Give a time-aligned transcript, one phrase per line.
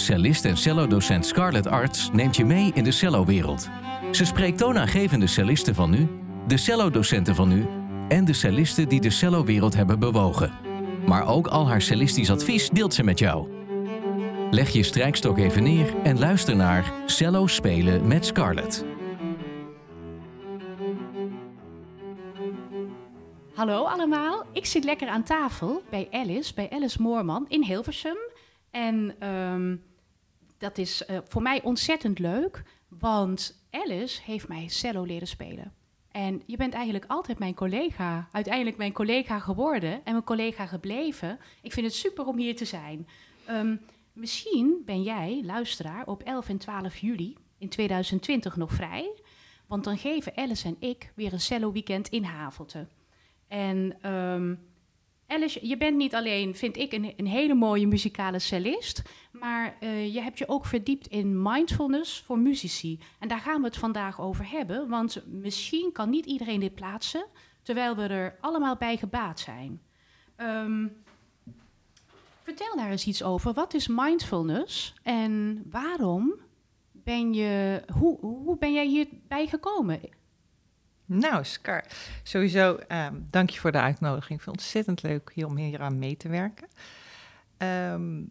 [0.00, 3.68] Cellist en cellodocent Scarlett Arts neemt je mee in de cello-wereld.
[4.10, 6.08] Ze spreekt toonaangevende cellisten van nu,
[6.46, 7.66] de cellodocenten van nu
[8.08, 10.52] en de cellisten die de cello-wereld hebben bewogen.
[11.06, 13.48] Maar ook al haar cellistisch advies deelt ze met jou.
[14.50, 18.84] Leg je strijkstok even neer en luister naar Cello Spelen met Scarlett.
[23.54, 28.16] Hallo allemaal, ik zit lekker aan tafel bij Alice, bij Alice Moorman in Hilversum.
[28.70, 29.76] En ehm,
[30.60, 35.72] dat is eh, voor mij ontzettend leuk, want Alice heeft mij cello leren spelen.
[36.10, 41.38] En je bent eigenlijk altijd mijn collega, uiteindelijk mijn collega geworden en mijn collega gebleven.
[41.62, 43.08] Ik vind het super om hier te zijn.
[43.46, 43.76] Ehm,
[44.12, 49.20] misschien ben jij, luisteraar, op 11 en 12 juli in 2020 nog vrij.
[49.66, 52.86] Want dan geven Alice en ik weer een cello weekend in Havelte.
[53.48, 54.69] En um,
[55.30, 59.02] Alice, je bent niet alleen, vind ik, een, een hele mooie muzikale cellist,
[59.32, 62.98] maar uh, je hebt je ook verdiept in mindfulness voor muzici.
[63.18, 67.26] En daar gaan we het vandaag over hebben, want misschien kan niet iedereen dit plaatsen,
[67.62, 69.80] terwijl we er allemaal bij gebaat zijn.
[70.36, 70.92] Um,
[72.42, 73.52] vertel daar eens iets over.
[73.52, 76.34] Wat is mindfulness en waarom
[76.92, 80.00] ben je, hoe, hoe ben jij hierbij gekomen?
[81.12, 81.84] Nou, Scar,
[82.22, 84.38] sowieso um, dank je voor de uitnodiging.
[84.38, 86.68] Ik vind het ontzettend leuk hier om hier aan mee te werken.
[87.92, 88.30] Um,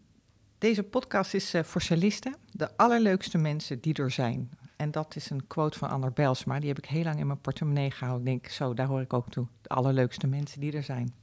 [0.58, 4.50] deze podcast is uh, voor cellisten, de allerleukste mensen die er zijn.
[4.76, 7.40] En dat is een quote van Anner Belsma, die heb ik heel lang in mijn
[7.40, 8.26] portemonnee gehouden.
[8.26, 9.46] Ik denk, zo, daar hoor ik ook toe.
[9.62, 11.14] De allerleukste mensen die er zijn.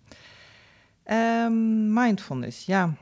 [1.06, 2.94] Um, mindfulness, ja.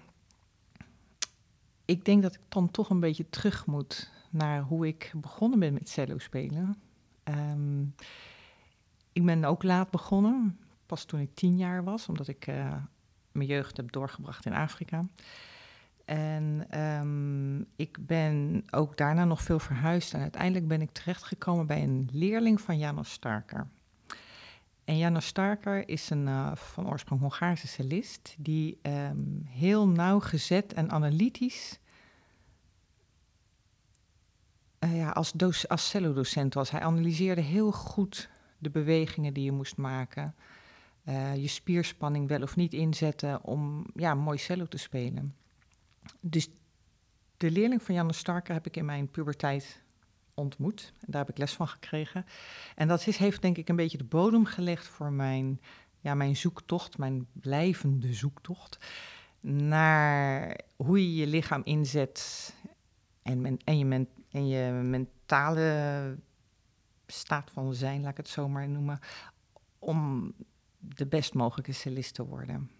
[1.85, 5.73] Ik denk dat ik dan toch een beetje terug moet naar hoe ik begonnen ben
[5.73, 6.75] met cello spelen.
[9.15, 12.75] Ik ben ook laat begonnen, pas toen ik tien jaar was, omdat ik uh,
[13.31, 15.03] mijn jeugd heb doorgebracht in Afrika.
[16.05, 20.13] En um, ik ben ook daarna nog veel verhuisd.
[20.13, 23.67] En uiteindelijk ben ik terechtgekomen bij een leerling van Janos Starker.
[24.83, 30.91] En Janos Starker is een uh, van oorsprong Hongaarse cellist die um, heel nauwgezet en
[30.91, 31.79] analytisch
[34.79, 35.95] uh, ja, als, doc als
[36.53, 36.71] was.
[36.71, 38.29] Hij analyseerde heel goed
[38.65, 40.35] de bewegingen die je moest maken.
[41.09, 45.35] Uh, je spierspanning wel of niet inzetten om ja, mooi cello te spelen.
[46.19, 46.49] Dus
[47.37, 49.83] de leerling van Janne Starker heb ik in mijn puberteit
[50.33, 50.93] ontmoet.
[50.99, 52.25] En daar heb ik les van gekregen.
[52.75, 55.61] En dat is, heeft denk ik een beetje de bodem gelegd voor mijn,
[55.99, 58.77] ja, mijn zoektocht, mijn blijvende zoektocht.
[59.39, 62.53] Naar hoe je je lichaam inzet
[63.21, 66.17] en, men, en, je, men, en je mentale
[67.07, 68.99] staat van zijn, laat ik het zo maar noemen,
[69.79, 70.33] om
[70.79, 72.71] de best mogelijke cellist te worden.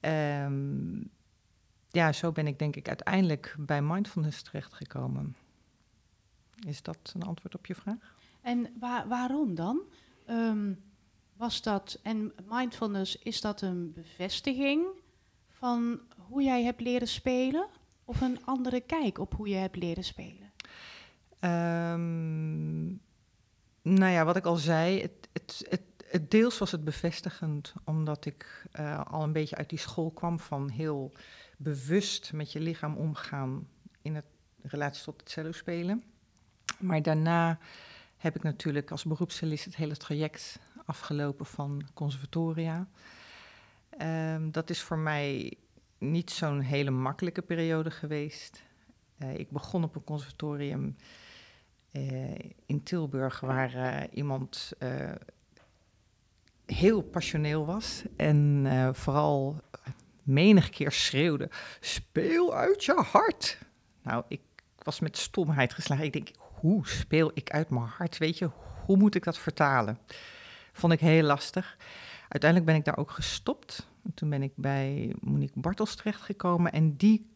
[0.00, 1.10] Um,
[1.90, 5.36] ja, zo ben ik denk ik uiteindelijk bij mindfulness terechtgekomen.
[6.66, 8.16] Is dat een antwoord op je vraag?
[8.40, 9.80] En waar, waarom dan?
[10.30, 10.82] Um,
[11.36, 14.86] was dat, en mindfulness, is dat een bevestiging
[15.48, 17.68] van hoe jij hebt leren spelen?
[18.04, 20.43] Of een andere kijk op hoe je hebt leren spelen?
[21.44, 23.00] Um,
[23.82, 25.66] nou ja, wat ik al zei, het, het,
[26.06, 30.40] het, deels was het bevestigend, omdat ik uh, al een beetje uit die school kwam
[30.40, 31.12] van heel
[31.56, 33.68] bewust met je lichaam omgaan
[34.02, 34.24] in het
[34.62, 36.04] relatie tot het cello spelen.
[36.78, 37.58] Maar daarna
[38.16, 42.88] heb ik natuurlijk als beroepscellist het hele traject afgelopen van conservatoria.
[43.98, 45.56] Um, dat is voor mij
[45.98, 48.62] niet zo'n hele makkelijke periode geweest.
[49.18, 50.96] Uh, ik begon op een conservatorium
[52.66, 55.10] in Tilburg, waar uh, iemand uh,
[56.66, 59.60] heel passioneel was en vooral
[60.22, 61.50] menig keer schreeuwde:
[61.80, 63.58] Speel uit je hart.
[64.02, 64.40] Nou, ik
[64.78, 66.04] was met stomheid geslagen.
[66.04, 66.30] Ik denk:
[66.64, 68.18] hoe speel ik uit mijn hart?
[68.18, 68.50] Weet je,
[68.84, 69.98] hoe moet ik dat vertalen?
[70.72, 71.76] Vond ik heel lastig.
[72.28, 73.88] Uiteindelijk ben ik daar ook gestopt.
[74.14, 77.26] toen ben ik bij Monique Bartels terechtgekomen en die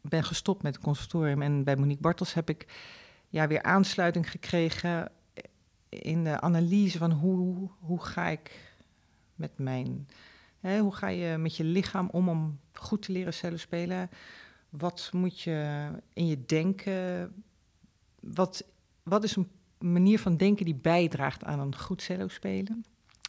[0.00, 1.42] ben gestopt met het conservatorium.
[1.42, 2.66] En bij Monique Bartels heb ik
[3.30, 5.12] ja, weer aansluiting gekregen
[5.88, 8.74] in de analyse van hoe, hoe ga ik
[9.34, 10.08] met mijn.
[10.60, 14.10] Hè, hoe ga je met je lichaam om om goed te leren cellen spelen?
[14.68, 17.32] Wat moet je in je denken?
[18.20, 18.64] Wat,
[19.02, 22.84] wat is een manier van denken die bijdraagt aan een goed cello spelen?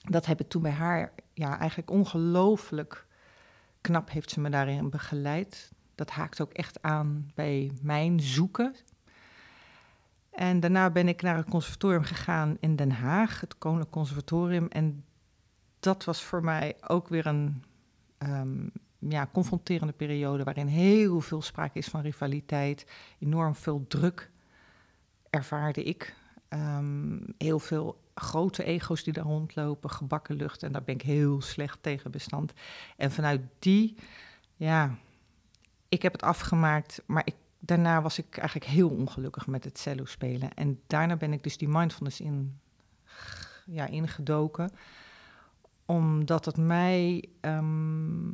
[0.09, 3.07] Dat heb ik toen bij haar ja, eigenlijk ongelooflijk
[3.81, 5.71] knap heeft ze me daarin begeleid.
[5.95, 8.75] Dat haakt ook echt aan bij mijn zoeken
[10.31, 14.67] en daarna ben ik naar het conservatorium gegaan in Den Haag, het Koninklijk Conservatorium.
[14.67, 15.05] En
[15.79, 17.63] dat was voor mij ook weer een,
[18.17, 22.85] um, ja, confronterende periode waarin heel veel sprake is van rivaliteit,
[23.19, 24.31] enorm veel druk
[25.29, 26.15] ervaarde ik.
[26.47, 30.63] Ehm, heel veel grote ego's die daar rondlopen, gebakken lucht.
[30.63, 32.53] En daar ben ik heel slecht tegen bestand.
[32.97, 33.95] En vanuit die,
[34.55, 34.95] ja,
[35.89, 40.05] ik heb het afgemaakt, maar ik, daarna was ik eigenlijk heel ongelukkig met het cello
[40.05, 40.53] spelen.
[40.53, 42.59] En daarna ben ik dus die mindfulness in,
[43.65, 44.71] ja, ingedoken,
[45.85, 48.29] omdat het mij ehm,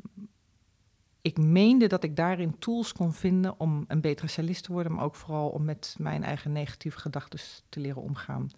[1.21, 5.03] ik meende dat ik daarin tools kon vinden om een betere cellist te worden, maar
[5.03, 7.39] ook vooral om met mijn eigen negatieve gedachten
[7.69, 8.49] te leren omgaan.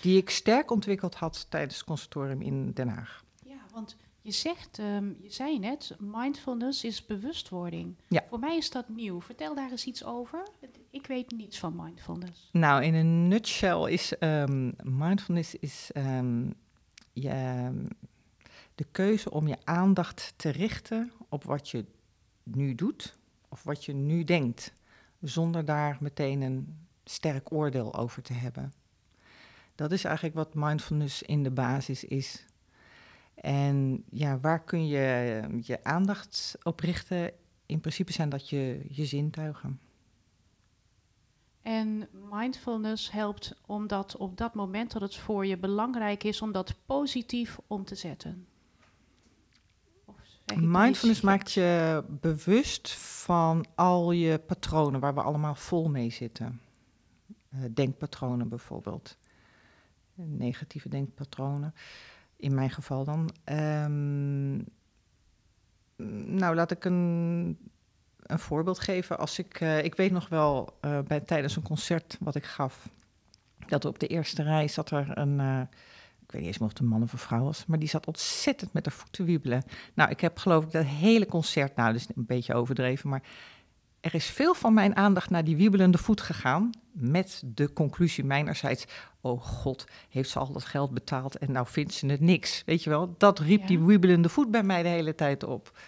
[0.00, 3.24] Die ik sterk ontwikkeld had tijdens het conservatorium in Den Haag.
[3.42, 7.96] Ja, want je zegt, um, je zei net, mindfulness is bewustwording.
[8.08, 8.24] Ja.
[8.28, 9.20] Voor mij is dat nieuw.
[9.20, 10.48] Vertel daar eens iets over.
[10.90, 12.48] Ik weet niets van mindfulness.
[12.52, 16.54] Nou, in een nutshell is um, mindfulness is um,
[17.12, 17.70] je,
[18.74, 21.84] de keuze om je aandacht te richten op wat je
[22.42, 23.16] nu doet
[23.48, 24.72] of wat je nu denkt,
[25.20, 28.72] zonder daar meteen een sterk oordeel over te hebben.
[29.74, 32.44] Dat is eigenlijk wat mindfulness in de basis is.
[33.34, 37.32] En ja, waar kun je je aandacht op richten?
[37.66, 39.80] In principe zijn dat je, je zintuigen.
[41.62, 46.74] En mindfulness helpt omdat op dat moment dat het voor je belangrijk is om dat
[46.86, 48.46] positief om te zetten.
[50.54, 56.60] Mindfulness maakt je bewust van al je patronen waar we allemaal vol mee zitten.
[57.54, 59.16] Uh, denkpatronen bijvoorbeeld.
[60.14, 61.74] Negatieve denkpatronen.
[62.36, 63.30] In mijn geval dan.
[63.84, 64.64] Um,
[66.36, 67.58] nou, laat ik een,
[68.22, 69.18] een voorbeeld geven.
[69.18, 72.88] Als ik, uh, ik weet nog wel uh, bij, tijdens een concert wat ik gaf.
[73.66, 75.68] Dat op de eerste rij zat er een
[76.34, 78.06] weet niet eens meer of het een man of een vrouw was, maar die zat
[78.06, 79.62] ontzettend met haar voet te wiebelen.
[79.94, 83.22] Nou, ik heb geloof ik dat hele concert, nou, is een beetje overdreven, maar
[84.04, 86.70] er is veel van mijn aandacht naar die wiebelende voet gegaan.
[86.92, 88.84] Met de conclusie mijnerzijds:
[89.20, 92.62] Oh god, heeft ze al dat geld betaald en nou vindt ze het niks.
[92.66, 93.66] Weet je wel, dat riep Ja.
[93.66, 95.78] die wiebelende voet bij mij de hele tijd op.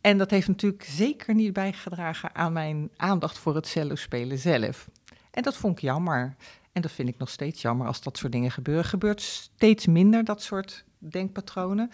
[0.00, 4.88] En dat heeft natuurlijk zeker niet bijgedragen aan mijn aandacht voor het cello spelen zelf.
[5.30, 6.36] En dat vond ik jammer.
[6.72, 8.84] En dat vind ik nog steeds jammer als dat soort dingen gebeuren.
[8.84, 11.90] Gebeurt steeds minder dat soort denkpatronen.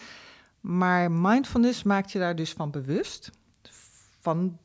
[0.59, 3.31] Maar mindfulness maakt je daar dus van bewust.
[4.19, 4.57] Van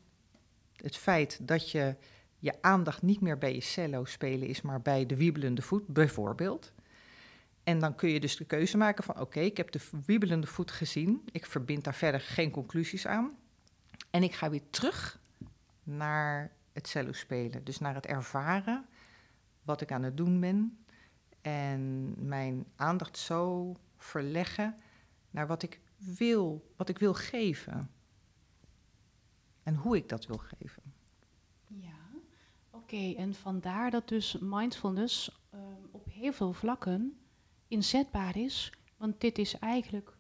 [0.83, 1.97] het feit dat je
[2.39, 6.73] je aandacht niet meer bij je cello spelen is, maar bij de wiebelende voet bijvoorbeeld.
[7.65, 10.71] En dan kun je dus de keuze maken van oké, ik heb de wiebelende voet
[10.71, 11.23] gezien.
[11.33, 13.37] Ik verbind daar verder geen conclusies aan.
[14.11, 15.21] En ik ga weer terug
[15.83, 17.65] naar het cello spelen.
[17.65, 18.87] Dus naar het ervaren
[19.63, 20.79] wat ik aan het doen ben.
[21.41, 24.77] En mijn aandacht zo verleggen
[25.31, 27.91] naar wat ik wil, wat ik wil geven.
[29.69, 30.83] En hoe ik dat wil geven.
[31.67, 31.99] Ja,
[32.71, 33.15] oké.
[33.17, 37.19] En vandaar dat dus mindfulness ehm, op heel veel vlakken
[37.67, 38.73] inzetbaar is.
[38.97, 40.17] Want dit is eigenlijk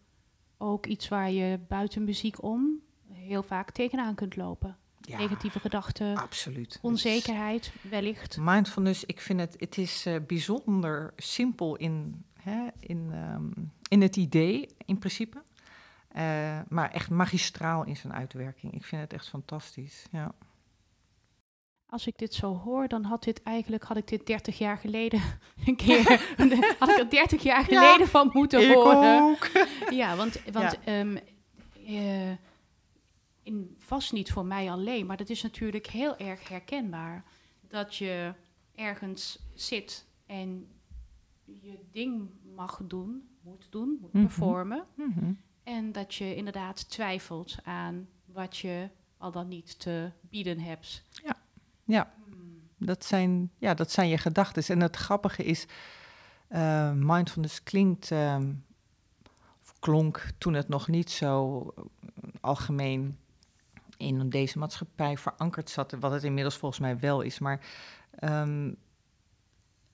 [0.56, 2.81] ook iets waar je buiten muziek om
[3.12, 4.77] heel vaak tegenaan kunt lopen.
[5.00, 6.79] Ja, Negatieve gedachten, absoluut.
[6.83, 8.37] onzekerheid wellicht.
[8.41, 13.50] Mindfulness, ik vind het, het is eh, bijzonder simpel in, hè, in, ehm,
[13.89, 15.43] in het idee, in principe.
[16.08, 18.72] Eh, maar echt magistraal in zijn uitwerking.
[18.72, 20.06] Ik vind het echt fantastisch.
[20.11, 20.33] Ja.
[21.87, 25.21] Als ik dit zo hoor, dan had dit eigenlijk, had ik dit 30 jaar geleden
[25.66, 26.02] een keer,
[26.78, 29.23] had ik er 30 jaar Ja, geleden van moeten horen.
[29.23, 29.49] ook.
[29.90, 30.85] Ja, want, want Ja.
[30.85, 31.16] ehm,
[31.87, 32.30] eh,
[33.42, 37.25] in, vast niet voor mij alleen, maar dat is natuurlijk heel erg herkenbaar.
[37.68, 38.35] Dat je
[38.75, 40.68] ergens zit en
[41.44, 44.85] je ding mag doen, moet doen, moet performen.
[44.94, 45.33] Mhm.
[45.68, 51.02] En dat je inderdaad twijfelt aan wat je al dan niet te bieden hebt.
[51.84, 52.60] Ja, Hmm.
[52.76, 54.64] dat zijn, ja, dat zijn je gedachten.
[54.66, 55.66] En het grappige is,
[56.48, 58.52] eh, mindfulness klinkt, ehm,
[59.62, 61.84] of klonk toen het nog niet zo eh,
[62.40, 63.18] algemeen
[63.96, 67.38] in deze maatschappij verankerd zat, wat het inmiddels volgens mij wel is.
[67.38, 67.60] Maar
[68.10, 68.72] ehm,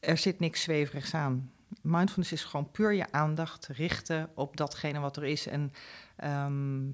[0.01, 1.53] er zit niks zweverigs aan.
[1.85, 5.47] Mindfulness is gewoon puur je aandacht richten op datgene wat er is.
[5.47, 5.73] En
[6.17, 6.91] ehm,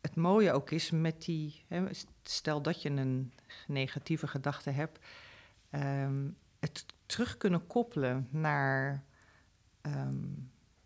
[0.00, 1.86] het mooie ook is met die, hè,
[2.22, 3.32] stel dat je een
[3.66, 4.98] negatieve gedachte hebt,
[5.70, 9.04] ehm, het terug kunnen koppelen naar
[9.80, 10.24] ehm,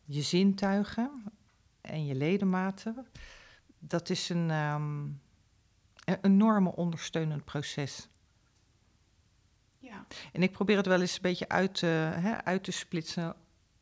[0.04, 1.24] je zintuigen
[1.80, 3.06] en je ledematen,
[3.78, 5.20] dat is een, een
[6.20, 8.08] enorme ondersteunend proces.
[9.82, 10.06] Ja.
[10.32, 13.34] En ik probeer het wel eens een beetje uit hè, uit te splitsen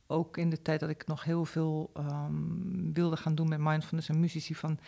[0.06, 4.08] ook in de tijd dat ik nog heel veel ehm, wilde gaan doen met mindfulness
[4.08, 4.78] en muzici van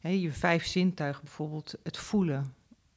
[0.00, 2.54] je vijf zintuigen bijvoorbeeld, het voelen.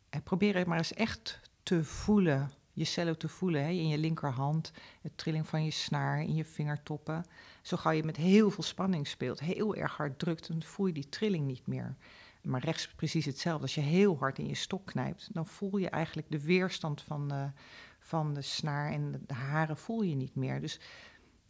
[0.10, 4.72] En probeer het maar eens echt te voelen, je cello te voelen in je linkerhand,
[5.02, 7.26] het trilling van je snaar, in je vingertoppen.
[7.62, 10.94] Zo gauw je met heel veel spanning speelt, heel erg hard drukt, dan voel je
[10.94, 11.96] die trilling niet meer.
[12.42, 13.62] Maar rechts precies hetzelfde.
[13.62, 17.28] Als je heel hard in je stok knijpt, dan voel je eigenlijk de weerstand van
[17.28, 17.52] de,
[18.00, 20.62] van de snaar en de haren voel je niet meer.
[20.62, 20.80] Dus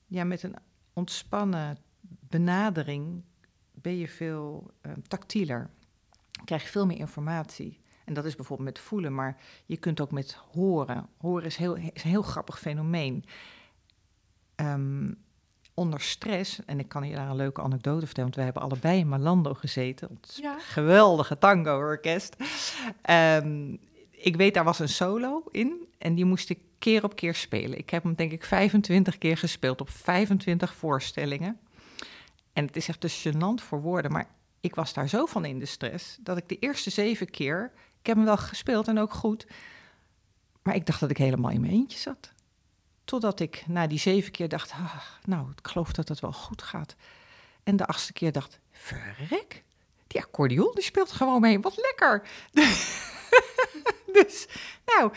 [0.08, 0.56] ja, met een
[0.94, 1.78] ontspannen
[2.20, 3.24] benadering
[3.72, 5.70] ben je veel uh, tactieler.
[6.46, 7.80] Krijg je veel meer informatie.
[8.06, 11.10] En dat is bijvoorbeeld met voelen, maar je kunt ook met horen.
[11.18, 13.26] Horen is, heel, is een heel grappig fenomeen.
[14.56, 15.18] Um,
[15.82, 19.00] onder stress, en ik kan je daar een leuke anekdote vertellen, want we hebben allebei
[19.00, 20.60] in Malando gezeten, het ja.
[20.60, 22.36] geweldige tango-orkest.
[23.10, 23.80] Um,
[24.12, 27.78] ik weet, daar was een solo in en die moest ik keer op keer spelen.
[27.78, 31.60] Ik heb hem denk ik 25 keer gespeeld op 25 voorstellingen.
[32.54, 34.28] En het is echt dus gênant voor woorden, maar
[34.60, 38.08] ik was daar zo van in de stress dat ik de eerste zeven keer, ik
[38.08, 39.48] heb hem wel gespeeld en ook goed,
[40.64, 42.34] maar ik dacht dat ik helemaal in mijn eentje zat.
[43.12, 46.62] Totdat ik na die zeven keer dacht, ah, nou, ik geloof dat het wel goed
[46.62, 46.96] gaat.
[47.64, 49.64] En de achtste keer dacht, verrek,
[50.08, 52.24] die accordeon die speelt gewoon mee, wat lekker.
[54.18, 54.48] dus,
[54.86, 55.12] nou,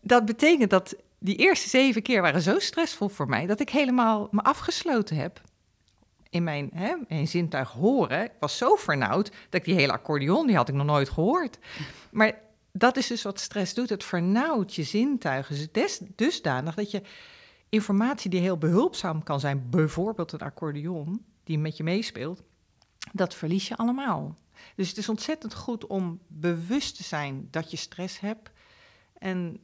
[0.00, 4.28] dat betekent dat die eerste zeven keer waren zo stressvol voor mij, dat ik helemaal
[4.30, 5.40] me afgesloten heb
[6.30, 8.24] in mijn, hè, mijn zintuig horen.
[8.24, 11.58] Ik was zo vernauwd dat ik die hele accordeon, die had ik nog nooit gehoord.
[12.10, 12.40] Maar
[12.72, 13.88] dat is dus wat stress doet.
[13.88, 17.02] Het vernauwt je zintuigen des, dusdanig dat je
[17.68, 22.42] informatie die heel behulpzaam kan zijn, bijvoorbeeld een accordeon die met je meespeelt,
[23.12, 24.36] dat verlies je allemaal.
[24.76, 28.50] Dus het is ontzettend goed om bewust te zijn dat je stress hebt.
[29.18, 29.60] En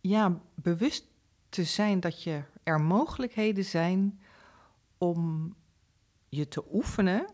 [0.00, 1.04] ja, bewust
[1.48, 4.20] te zijn dat je er mogelijkheden zijn
[4.98, 5.54] om
[6.28, 7.26] je te oefenen.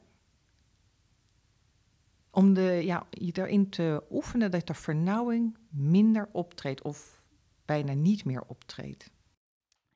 [2.38, 7.22] Om de, ja, je erin te oefenen dat de vernauwing minder optreedt of
[7.64, 9.10] bijna niet meer optreedt.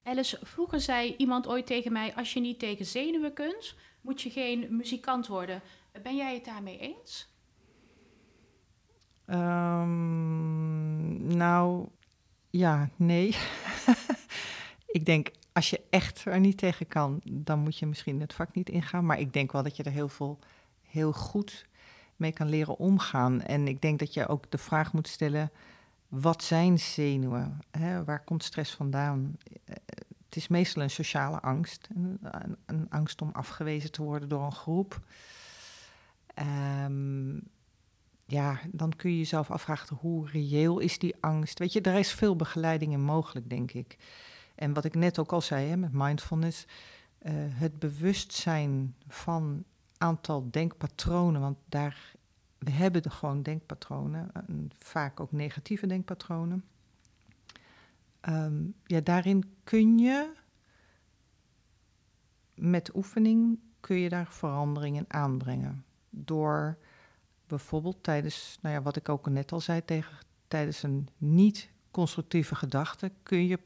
[0.02, 4.30] Alice, vroeger zei iemand ooit tegen mij: Als je niet tegen zenuwen kunt, moet je
[4.30, 5.62] geen muzikant worden.
[6.02, 7.28] Ben jij het daarmee eens?
[9.26, 10.16] Um,
[11.36, 11.88] nou,
[12.50, 13.36] ja, nee.
[14.96, 18.54] ik denk, als je echt er niet tegen kan, dan moet je misschien het vak
[18.54, 19.06] niet ingaan.
[19.06, 20.38] Maar ik denk wel dat je er heel veel,
[20.82, 21.70] heel goed
[22.22, 23.42] mee kan leren omgaan.
[23.42, 25.50] En ik denk dat je ook de vraag moet stellen:
[26.08, 27.58] wat zijn zenuwen?
[27.70, 28.04] Hè?
[28.04, 29.36] Waar komt stress vandaan?
[29.64, 29.74] Eh,
[30.24, 31.88] het is meestal een sociale angst,
[32.66, 35.00] een, angst om afgewezen te worden door een groep.
[36.84, 37.42] Um,
[38.26, 41.58] ja, dan kun je jezelf afvragen hoe reëel is die angst.
[41.58, 43.96] Weet je, er is veel begeleiding in mogelijk, denk ik.
[44.54, 46.66] En wat ik net ook al zei hè, met mindfulness,
[47.22, 49.64] uh, het bewustzijn van
[50.02, 52.14] aantal denkpatronen, want daar
[52.58, 56.64] we hebben gewoon denkpatronen, en vaak ook negatieve denkpatronen.
[58.28, 60.32] Um, ja, daarin kun je
[62.54, 66.78] met oefening kun je daar veranderingen aanbrengen door
[67.46, 70.16] bijvoorbeeld tijdens, nou ja, wat ik ook net al zei, tegen,
[70.48, 73.58] tijdens een niet-constructieve gedachte kun je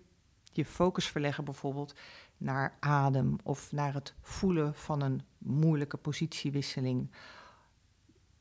[0.56, 1.94] je focus verleggen bijvoorbeeld
[2.36, 7.10] naar adem of naar het voelen van een moeilijke positiewisseling.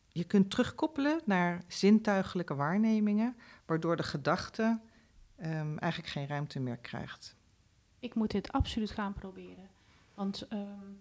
[0.07, 4.79] Je kunt terugkoppelen naar zintuigelijke waarnemingen, waardoor de gedachte
[5.43, 7.35] um, eigenlijk geen ruimte meer krijgt.
[7.99, 9.69] Ik moet dit absoluut gaan proberen.
[10.13, 10.99] Want um,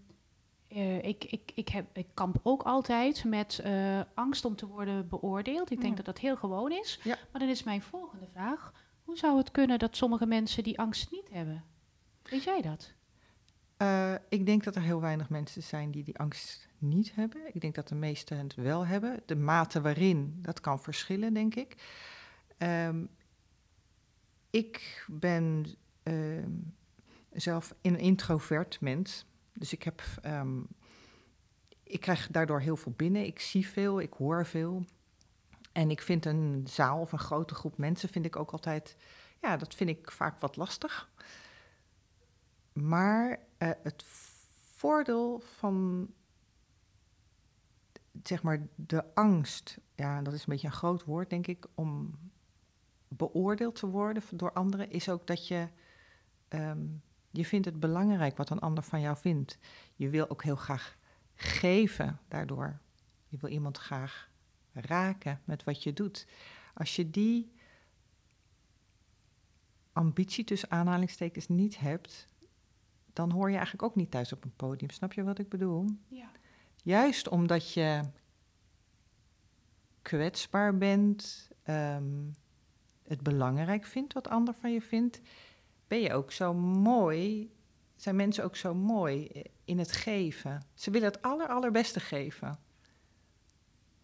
[0.68, 5.09] uh, ik, ik, ik, heb, ik kamp ook altijd met uh, angst om te worden
[5.09, 5.71] beoordeeld.
[5.71, 5.97] Ik denk ja.
[5.97, 7.00] dat dat heel gewoon is.
[7.02, 7.18] Ja.
[7.30, 8.73] Maar dan is mijn volgende vraag:
[9.04, 11.64] hoe zou het kunnen dat sommige mensen die angst niet hebben?
[12.23, 12.92] Weet jij dat?
[13.78, 17.54] Uh, ik denk dat er heel weinig mensen zijn die die angst niet hebben.
[17.54, 19.23] Ik denk dat de meesten het wel hebben.
[19.26, 21.76] De mate waarin, dat kan verschillen, denk ik.
[22.58, 23.08] Um,
[24.50, 25.66] ik ben
[26.04, 26.46] uh,
[27.32, 29.26] zelf een introvert mens.
[29.52, 30.02] Dus ik heb.
[30.25, 30.66] Um,
[31.82, 33.26] ik krijg daardoor heel veel binnen.
[33.26, 34.84] Ik zie veel, ik hoor veel.
[35.75, 38.97] En ik vind een zaal of een grote groep mensen vind ik ook altijd.
[39.40, 41.11] Ja, dat vind ik vaak wat lastig.
[42.73, 44.04] Maar uh, het
[44.75, 46.09] voordeel van
[48.23, 52.19] zeg maar de angst, ja, dat is een beetje een groot woord, denk ik, om
[53.09, 55.69] beoordeeld te worden door anderen, is ook dat je
[56.49, 59.59] um, je vindt het belangrijk wat een ander van jou vindt.
[59.95, 60.97] Je wil ook heel graag
[61.35, 62.78] geven daardoor.
[63.28, 64.31] Je wil iemand graag
[64.75, 66.26] raken met wat je doet.
[66.75, 67.52] Als je die
[69.93, 72.26] ambitie tussen aanhalingstekens niet hebt,
[73.12, 74.90] dan hoor je eigenlijk ook niet thuis op een podium.
[74.90, 75.87] Snap je wat ik bedoel?
[76.09, 76.31] Ja.
[76.83, 78.02] Juist omdat je
[80.02, 82.31] kwetsbaar bent, ehm,
[83.02, 85.21] het belangrijk vindt wat ander van je vindt,
[85.87, 87.52] ben je ook zo mooi.
[87.97, 90.62] Zijn mensen ook zo mooi in het geven?
[90.75, 92.59] Ze willen het aller, allerbeste geven.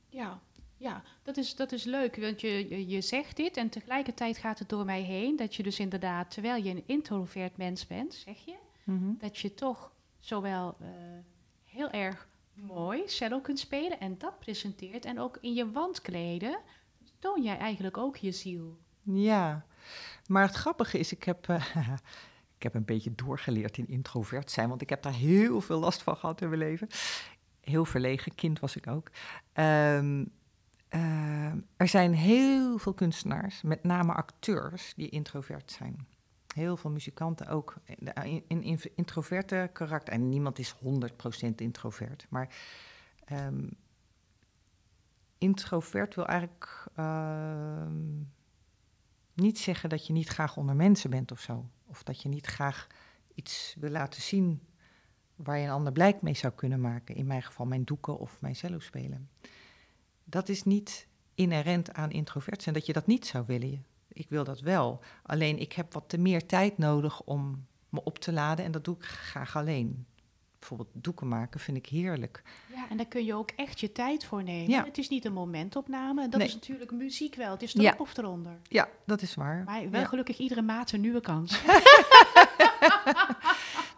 [0.09, 0.41] Ja,
[0.81, 4.59] ja dat, is, dat is leuk, want je, je, je zegt dit en tegelijkertijd gaat
[4.59, 8.45] het door mij heen dat je dus inderdaad, terwijl je een introvert mens bent, zeg
[8.45, 9.13] je, Mhm.
[9.19, 10.89] dat je toch zowel eh,
[11.65, 16.59] heel erg mooi cello kunt spelen en dat presenteert en ook in je wandkleden
[17.19, 18.79] toon jij eigenlijk ook je ziel.
[19.03, 19.65] Ja,
[20.27, 21.77] maar het grappige is, ik heb, eh,
[22.57, 26.03] ik heb een beetje doorgeleerd in introvert zijn, want ik heb daar heel veel last
[26.03, 26.89] van gehad in mijn leven.
[27.61, 29.11] Heel verlegen, kind was ik ook.
[29.53, 30.25] Ehm,
[30.91, 36.07] ehm, er zijn heel veel kunstenaars, met name acteurs, die introvert zijn.
[36.55, 37.77] Heel veel muzikanten ook.
[37.85, 40.13] In, in, in introverte karakter.
[40.13, 40.79] En niemand is 100%
[41.57, 42.27] introvert.
[42.29, 42.55] Maar
[43.25, 43.69] ehm,
[45.39, 48.23] introvert wil eigenlijk ehm,
[49.35, 51.71] niet zeggen dat je niet graag onder mensen bent of zo.
[51.87, 52.87] Of dat je niet graag
[53.35, 54.63] iets wil laten zien
[55.37, 57.15] waar je een ander blijk mee zou kunnen maken.
[57.15, 59.31] In mijn geval mijn doeken of mijn cello spelen.
[60.31, 63.85] Dat is niet inherent aan introvert zijn, dat je dat niet zou willen.
[64.13, 65.01] Ik wil dat wel.
[65.23, 68.85] Alleen ik heb wat te meer tijd nodig om me op te laden en dat
[68.85, 70.07] doe ik graag alleen.
[70.59, 72.43] Bijvoorbeeld doeken maken vind ik heerlijk.
[72.75, 74.71] Ja, en daar kun je ook echt je tijd voor nemen.
[74.71, 74.85] Ja.
[74.85, 76.29] Het is niet een momentopname.
[76.29, 76.49] Dat Nee.
[76.49, 77.51] is natuurlijk muziek wel.
[77.51, 77.95] Het is erop Ja.
[77.99, 78.59] of eronder.
[78.69, 79.65] Ja, dat is waar.
[79.65, 80.07] Maar wel Ja.
[80.07, 81.61] gelukkig iedere maand een nieuwe kans.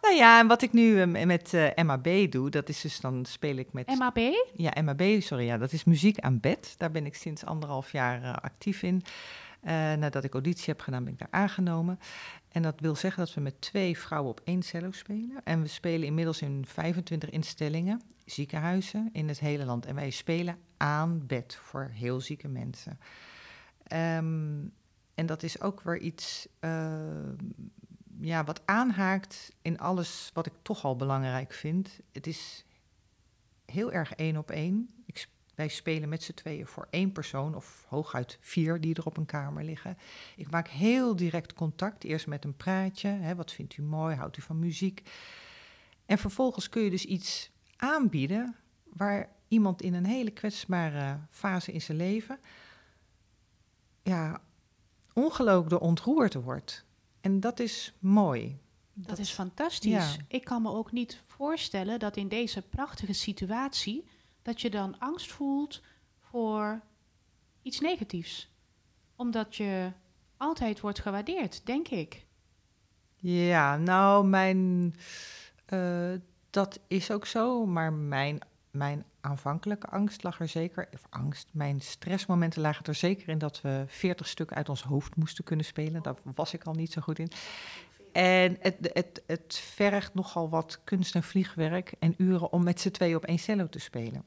[0.02, 3.24] Nou ja, en wat ik nu eh, met eh, MAB doe, dat is dus dan
[3.24, 3.98] speel ik met...
[3.98, 4.18] MAB?
[4.54, 6.74] Ja, MAB, sorry, ja, dat is muziek aan bed.
[6.78, 9.02] Daar ben ik sinds anderhalf jaar eh, actief in.
[9.98, 11.98] Nadat ik auditie heb gedaan, ben ik daar aangenomen.
[12.48, 15.40] En dat wil zeggen dat we met twee vrouwen op één cello spelen.
[15.44, 19.86] En we spelen inmiddels in 25 instellingen, ziekenhuizen in het hele land.
[19.86, 22.98] En wij spelen aan bed voor heel zieke mensen.
[23.86, 24.64] Ehm,
[25.14, 26.48] en dat is ook weer iets
[28.24, 32.00] ja, wat aanhaakt in alles wat ik toch al belangrijk vind.
[32.12, 32.64] Het is
[33.64, 35.02] heel erg één op één.
[35.06, 39.16] Ik, wij spelen met z'n tweeën voor één persoon, of hooguit vier die er op
[39.16, 39.98] een kamer liggen.
[40.36, 43.08] Ik maak heel direct contact, eerst met een praatje.
[43.08, 44.16] Hè, wat vindt u mooi?
[44.16, 45.10] Houdt u van muziek?
[46.06, 51.82] En vervolgens kun je dus iets aanbieden waar iemand in een hele kwetsbare fase in
[51.82, 52.38] zijn leven
[54.02, 54.40] ja,
[55.12, 56.84] ongelooflijk door ontroerd wordt.
[57.22, 58.60] En dat is mooi.
[58.94, 60.14] Dat is fantastisch.
[60.14, 60.24] Ja.
[60.28, 64.04] Ik kan me ook niet voorstellen dat in deze prachtige situatie
[64.42, 65.82] dat je dan angst voelt
[66.18, 66.82] voor
[67.62, 68.50] iets negatiefs.
[69.16, 69.92] Omdat je
[70.36, 72.26] altijd wordt gewaardeerd, denk ik.
[73.16, 74.94] Ja, nou, mijn,
[75.64, 76.12] eh,
[76.50, 78.38] dat is ook zo, maar mijn,
[78.72, 83.60] mijn aanvankelijke angst lag er zeker, of angst, mijn stressmomenten lagen er zeker in dat
[83.60, 86.02] we 40 stukken uit ons hoofd moesten kunnen spelen.
[86.02, 87.30] Daar was ik al niet zo goed in.
[88.12, 92.90] En het, het, het vergt nogal wat kunst en vliegwerk en uren om met z'n
[92.90, 94.22] tweeën op één cello te spelen.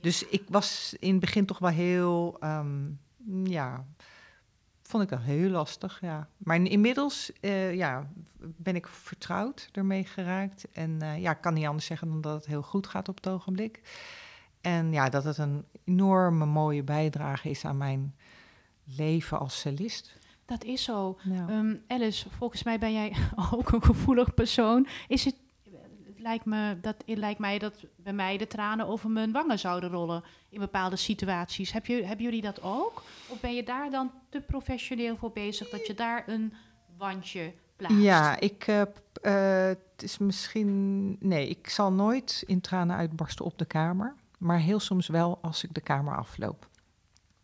[0.00, 2.88] Dus ik was in het begin toch wel heel, ehm,
[3.44, 3.86] ja,
[4.90, 6.28] vond ik dat heel lastig, ja.
[6.36, 10.66] Maar in- inmiddels, eh, ja, ben ik vertrouwd ermee geraakt.
[10.72, 13.16] En eh, ja, ik kan niet anders zeggen dan dat het heel goed gaat op
[13.16, 13.80] het ogenblik.
[14.60, 18.14] En ja, dat het een enorme mooie bijdrage is aan mijn
[18.84, 20.18] leven als cellist.
[20.44, 21.18] Dat is zo.
[21.22, 21.48] Ja.
[21.48, 23.16] Ehm, Alice, volgens mij ben jij
[23.52, 24.86] ook een gevoelig persoon.
[25.08, 25.36] Is het,
[26.20, 29.90] lijkt me dat, het lijkt mij dat bij mij de tranen over mijn wangen zouden
[29.90, 31.72] rollen in bepaalde situaties.
[31.72, 33.02] Heb je, hebben jullie dat ook?
[33.28, 36.52] Of ben je daar dan te professioneel voor bezig dat je daar een
[36.96, 37.98] wandje plaatst?
[37.98, 39.02] Ja, ik heb.
[39.22, 41.16] eh, het is misschien.
[41.20, 44.14] Nee, ik zal nooit in tranen uitbarsten op de kamer.
[44.38, 46.68] Maar heel soms wel als ik de kamer afloop.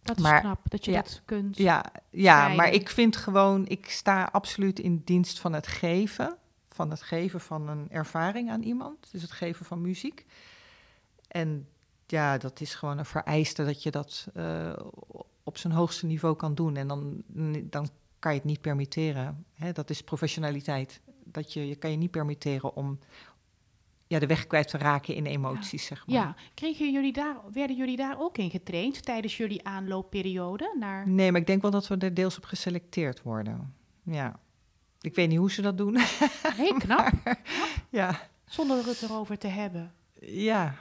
[0.02, 1.02] dat is maar- knap dat je ja.
[1.02, 1.56] dat kunt.
[1.56, 3.66] Ja, ja maar ik vind gewoon.
[3.66, 6.36] Ik sta absoluut in dienst van het geven.
[6.76, 9.08] Van het geven van een ervaring aan iemand.
[9.12, 10.26] Dus het geven van muziek.
[11.28, 11.68] En
[12.06, 14.76] ja, dat is gewoon een vereiste dat je dat eh,
[15.42, 16.76] op zijn hoogste niveau kan doen.
[16.76, 17.22] En dan,
[17.62, 19.46] dan kan je het niet permitteren.
[19.54, 19.72] Hè?
[19.72, 21.00] Dat is professionaliteit.
[21.24, 22.98] Dat je, je kan je niet permitteren om
[24.06, 26.16] ja, de weg kwijt te raken in emoties, zeg maar.
[26.16, 30.76] Ja, kregen jullie daar, werden jullie daar ook in getraind tijdens jullie aanloopperiode?
[30.78, 31.08] Naar...
[31.08, 33.74] Nee, maar ik denk wel dat we er deels op geselecteerd worden.
[34.02, 34.40] Ja.
[35.00, 35.92] Ik weet niet hoe ze dat doen.
[36.56, 37.12] Nee, knap.
[37.90, 38.28] ja.
[38.44, 39.92] Zonder het erover te hebben.
[40.20, 40.74] Ja,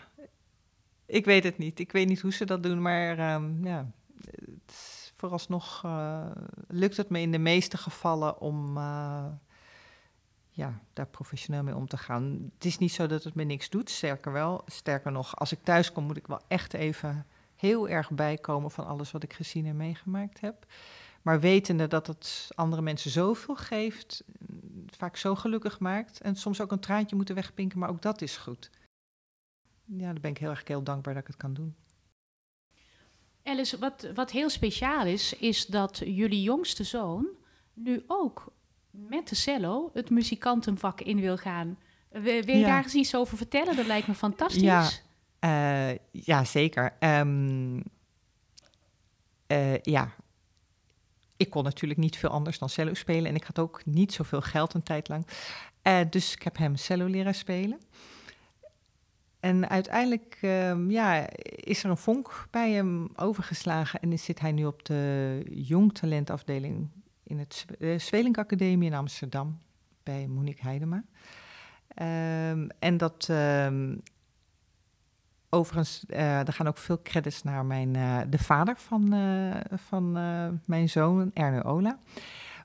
[1.06, 1.80] ik weet het niet.
[1.80, 6.32] Ik weet niet hoe ze dat doen, maar ehm, ja, het vooralsnog eh,
[6.68, 9.26] lukt het me in de meeste gevallen om, eh,
[10.50, 12.52] ja, daar professioneel mee om te gaan.
[12.54, 14.62] Het is niet zo dat het me niks doet, sterker wel.
[14.66, 17.26] Sterker nog, als ik thuis kom, moet ik wel echt even
[17.56, 20.66] heel erg bijkomen van alles wat ik gezien en meegemaakt heb.
[21.26, 24.24] Maar wetende dat het andere mensen zoveel geeft,
[24.86, 26.22] vaak zo gelukkig maakt.
[26.22, 28.70] En soms ook een traantje moeten wegpinken, maar ook dat is goed.
[29.86, 31.76] Ja, daar ben ik heel erg heel dankbaar dat ik het kan doen.
[33.44, 37.28] Alice, wat, wat heel speciaal is, is dat jullie jongste zoon
[37.74, 38.54] nu ook
[38.90, 41.80] met de cello het muzikantenvak in wil gaan.
[42.10, 43.76] Wil, wil je daar eens iets over vertellen?
[43.76, 44.62] Dat lijkt me fantastisch.
[44.62, 44.90] Ja,
[45.92, 46.98] uh, ja zeker.
[47.00, 47.84] Um,
[49.48, 50.16] uh, ja,
[51.38, 53.26] ik kon natuurlijk niet veel anders dan cello spelen.
[53.26, 55.28] En ik had ook niet zoveel geld een tijd lang.
[55.84, 57.80] Uh, dus ik heb hem cello leren spelen.
[59.40, 64.00] En uiteindelijk um, ja, is er een vonk bij hem overgeslagen.
[64.00, 66.90] En zit hij nu op de jongtalentafdeling
[67.24, 69.60] in het uh, Zwelink Academie in Amsterdam.
[70.04, 71.04] Bij Monique Heidema.
[72.52, 74.02] Um, en dat um,
[75.56, 80.12] Overigens, uh, er gaan ook veel credits naar mijn, uh, de vader van, uh, van
[80.66, 82.00] mijn zoon, Erno Ola.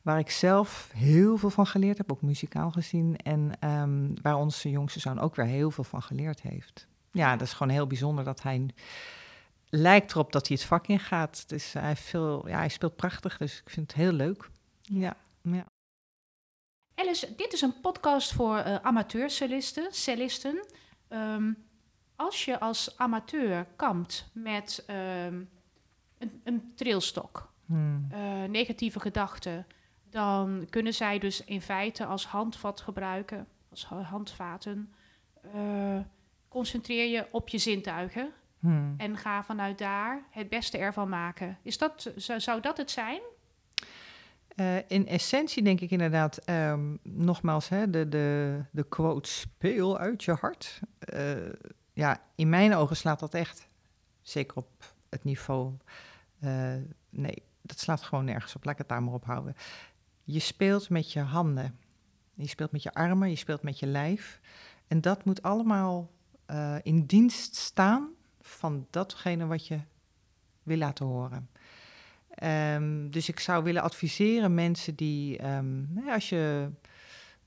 [0.03, 3.17] Waar ik zelf heel veel van geleerd heb, ook muzikaal gezien.
[3.17, 6.87] En um, waar onze jongste zoon ook weer heel veel van geleerd heeft.
[7.13, 8.67] Ja, dat is gewoon heel bijzonder dat hij
[9.69, 11.49] lijkt erop dat hij het vak in gaat.
[11.49, 14.51] Dus hij, veel, ja, hij speelt prachtig, dus ik vind het heel leuk.
[14.81, 15.17] Ja.
[16.95, 20.67] Alice, dit is een podcast voor amateurcellisten, cellisten.
[21.09, 21.69] Um,
[22.21, 25.49] als je als amateur kampt met um,
[26.19, 28.09] een, een trilstok, hmm.
[28.13, 29.67] uh, negatieve gedachten,
[30.11, 34.93] dan kunnen zij dus in feite als handvat gebruiken, als handvaten.
[35.55, 35.99] Uh,
[36.49, 38.95] concentreer je op je zintuigen hmm.
[38.97, 41.59] en ga vanuit daar het beste ervan maken.
[41.63, 43.21] Is dat, zou, zou dat het zijn?
[44.57, 50.25] Uh, in essentie denk ik inderdaad, um, nogmaals, hè, de, de, de quote speel uit
[50.25, 50.81] je hart.
[51.15, 51.33] Uh,
[52.01, 53.69] ja, in mijn ogen slaat dat echt,
[54.23, 55.75] zeker op het niveau,
[56.41, 56.75] uh,
[57.11, 58.65] nee, dat slaat gewoon nergens op.
[58.65, 59.57] Laat ik het daar maar op houden.
[60.25, 61.79] Je speelt met je handen,
[62.35, 64.41] je speelt met je armen, je speelt met je lijf.
[64.87, 66.11] En dat moet allemaal
[66.51, 68.09] uh, in dienst staan
[68.41, 69.81] van datgene wat je
[70.63, 71.51] wil laten horen.
[72.43, 76.71] Um, dus ik zou willen adviseren mensen die, um, nou als je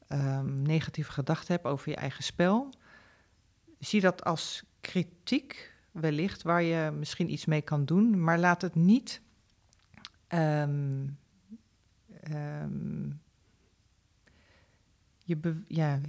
[0.10, 2.70] um, negatieve gedachten hebt over je eigen spel,
[3.84, 8.76] zie dat als kritiek wellicht, waar je misschien iets mee kan doen, maar laat het
[8.76, 9.22] niet.
[10.28, 11.18] Um,
[12.32, 13.22] um,
[15.24, 16.00] je ja,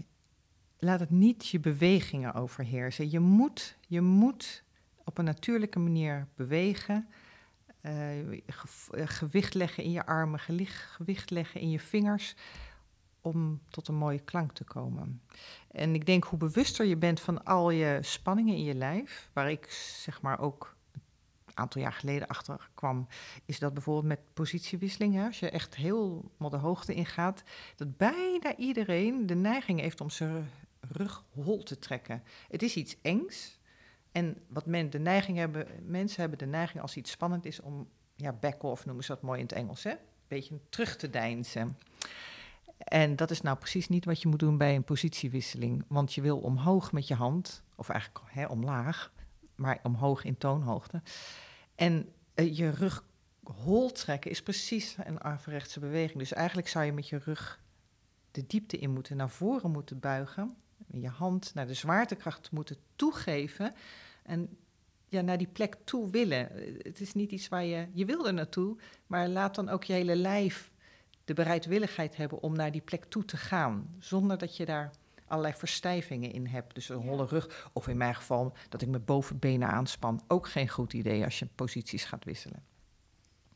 [0.79, 3.11] laat het niet je bewegingen overheersen.
[3.11, 4.63] Je moet, je moet
[5.05, 7.09] op een natuurlijke manier bewegen.
[7.83, 8.41] Uh,
[8.91, 12.35] gewicht leggen in je armen, gewicht leggen in je vingers
[13.25, 15.23] om tot een mooie klank te komen.
[15.71, 19.51] En ik denk hoe bewuster je bent van al je spanningen in je lijf, waar
[19.51, 19.71] ik
[20.05, 20.77] zeg maar ook
[21.45, 23.07] een aantal jaar geleden achter kwam,
[23.45, 27.43] is dat bijvoorbeeld met positiewisseling, hè, als je echt helemaal de hoogte ingaat,
[27.77, 32.23] dat bijna iedereen de neiging heeft om zijn rug hol te trekken.
[32.49, 33.59] Het is iets engs.
[34.13, 37.89] En wat men de neiging hebben, mensen hebben de neiging als iets spannend is om,
[38.17, 39.91] ja, back-off noemen ze dat mooi in het Engels, hè?
[39.91, 39.97] Een
[40.29, 41.79] beetje terug te deinzen.
[42.79, 45.85] En dat is nou precies niet wat je moet doen bij een positiewisseling.
[45.89, 49.13] Want je wil omhoog met je hand, of eigenlijk hè, omlaag,
[49.55, 51.03] maar omhoog in toonhoogte.
[51.75, 53.05] En uh, je rug
[53.43, 56.19] hol trekken is precies een averechtse beweging.
[56.19, 57.61] Dus eigenlijk zou je met je rug
[58.31, 60.57] de diepte in moeten, naar voren moeten buigen.
[60.91, 63.75] Je hand naar de zwaartekracht moeten toegeven.
[64.23, 64.57] En
[65.09, 66.49] ja, naar die plek toe willen.
[66.79, 67.89] Het is niet iets waar je.
[67.93, 70.73] Je wil er naartoe, maar laat dan ook je hele lijf
[71.25, 73.95] de bereidwilligheid hebben om naar die plek toe te gaan.
[73.99, 74.91] Zonder dat je daar
[75.27, 76.75] allerlei verstijvingen in hebt.
[76.75, 77.71] Dus een holle rug.
[77.73, 80.23] Of in mijn geval dat ik mijn bovenbenen aanspan.
[80.29, 82.63] Ook geen goed idee als je posities gaat wisselen.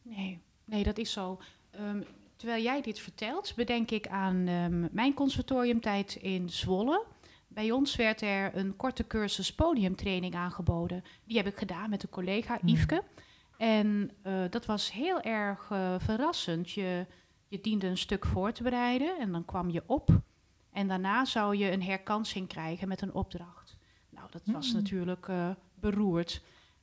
[0.03, 1.41] Nee, nee dat is zo.
[1.81, 2.05] Um,
[2.37, 7.05] terwijl jij dit vertelt, bedenk ik aan um, mijn conservatoriumtijd in Zwolle.
[7.49, 11.05] Bij ons werd er een korte cursus podiumtraining aangeboden.
[11.25, 12.69] Die heb ik gedaan met een collega, hmm.
[12.69, 13.03] Yveske.
[13.57, 16.71] En uh, dat was heel erg uh, verrassend.
[16.71, 17.07] Je
[17.49, 20.21] je diende een stuk voor te bereiden en dan kwam je op.
[20.73, 23.77] En daarna zou je een herkansing krijgen met een opdracht.
[24.11, 24.77] Nou, dat was hmm.
[24.77, 26.43] natuurlijk uh, beroerd.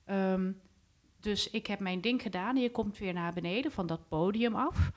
[0.09, 0.61] Um,
[1.19, 4.55] dus ik heb mijn ding gedaan en je komt weer naar beneden van dat podium
[4.55, 4.91] af.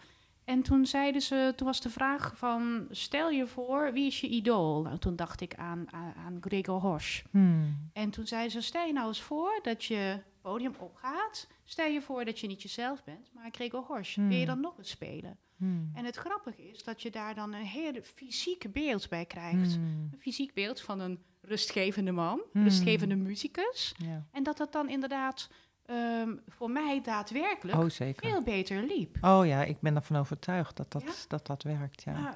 [0.44, 4.28] En toen zeiden ze, toen was de vraag van, stel je voor, wie is je
[4.28, 4.83] idool?
[4.83, 7.24] Nou, toen dacht ik aan, aan, aan Gregor Horsch.
[7.31, 7.90] Hmm.
[7.92, 11.48] En toen zeiden ze, stel je nou eens voor dat je podium opgaat.
[11.64, 14.14] Stel je voor dat je niet jezelf bent, maar Gregor Horsch.
[14.14, 14.28] Hmm.
[14.28, 15.38] Wil je dan nog eens spelen?
[15.59, 15.90] Hmm.
[15.94, 19.75] En het grappige is dat je daar dan een heel fysiek beeld bij krijgt.
[19.75, 20.09] Hmm.
[20.12, 22.62] Een fysiek beeld van een rustgevende man, Hmm.
[22.62, 23.94] rustgevende muzikus.
[23.97, 24.27] Ja.
[24.33, 25.51] En dat dat dan inderdaad
[25.85, 29.16] ehm, voor mij daadwerkelijk Oh, veel beter liep.
[29.21, 31.12] Oh ja, ik ben ervan overtuigd dat dat, Ja?
[31.29, 32.03] dat, dat werkt.
[32.03, 32.12] Ja.
[32.12, 32.33] Ah,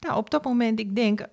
[0.00, 1.26] Nou, op dat moment, ik denk,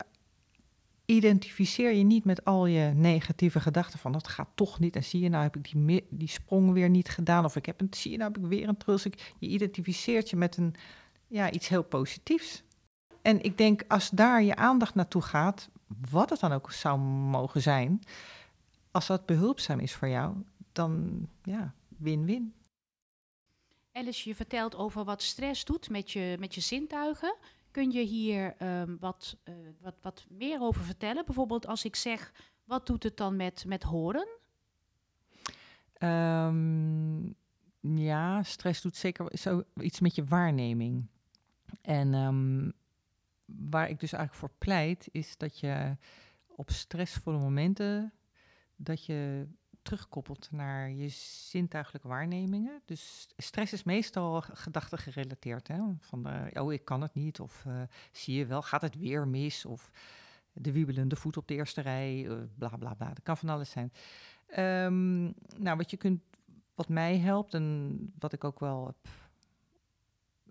[1.05, 4.95] identificeer je niet met al je negatieve gedachten van dat gaat toch niet.
[4.95, 7.45] En zie je, nou heb ik die, die sprong weer niet gedaan.
[7.45, 9.33] Of ik heb een, zie je, nou heb ik weer een trulsik.
[9.39, 10.75] Je identificeert je met een,
[11.27, 12.63] ja, iets heel positiefs.
[13.21, 15.69] En ik denk, als daar je aandacht naartoe gaat,
[16.09, 18.01] wat het dan ook zou mogen zijn,
[18.91, 20.35] als dat behulpzaam is voor jou,
[20.71, 22.53] dan ja, win-win.
[23.91, 27.35] Alice, je vertelt over wat stress doet met je, met je zintuigen.
[27.75, 31.25] Kun je hier ehm, wat, eh, wat, wat meer over vertellen?
[31.25, 32.33] Bijvoorbeeld als ik zeg,
[32.63, 34.27] wat doet het dan met, met horen?
[35.93, 37.25] Ehm,
[37.79, 41.07] ja, stress doet zeker zo iets met je waarneming.
[41.81, 42.71] En ehm,
[43.69, 45.97] waar ik dus eigenlijk voor pleit, is dat je
[46.47, 48.13] op stressvolle momenten,
[48.75, 49.47] dat je
[49.85, 51.09] terugkoppelt naar je
[51.49, 52.81] zintuigelijke waarnemingen.
[52.85, 55.67] Dus stress is meestal gedachte gerelateerd.
[55.67, 55.81] Hè?
[55.99, 59.27] Van, de, oh, ik kan het niet, of eh, zie je wel, gaat het weer
[59.27, 59.91] mis, of
[60.53, 63.07] de wiebelende voet op de eerste rij, eh, bla bla bla.
[63.07, 63.93] Dat kan van alles zijn.
[64.47, 65.23] Ehm,
[65.57, 66.21] nou, wat je kunt,
[66.75, 69.11] wat mij helpt en wat ik ook wel heb,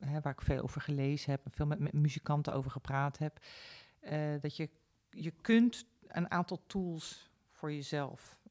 [0.08, 3.38] hè, waar ik veel over gelezen heb en veel met, met muzikanten over gepraat heb,
[4.00, 4.70] eh, dat je,
[5.10, 8.42] je kunt een aantal tools voor jezelf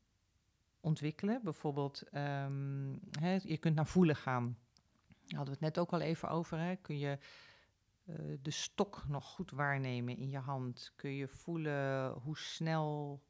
[0.84, 1.40] ontwikkelen.
[1.44, 2.92] Bijvoorbeeld, ehm,
[3.44, 4.58] je kunt naar voelen gaan.
[5.08, 6.60] Daar hadden we het net ook al even over.
[6.60, 6.76] Hè.
[6.76, 7.18] Kun je
[8.06, 10.94] eh, de stok nog goed waarnemen in je hand?
[10.96, 13.22] Kun je voelen hoe snel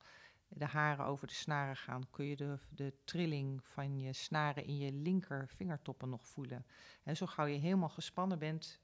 [0.47, 2.09] de haren over de snaren gaan?
[2.09, 6.65] Kun je de, de trilling van je snaren in je linker vingertoppen nog voelen?
[7.03, 8.81] En zo gauw je helemaal gespannen bent,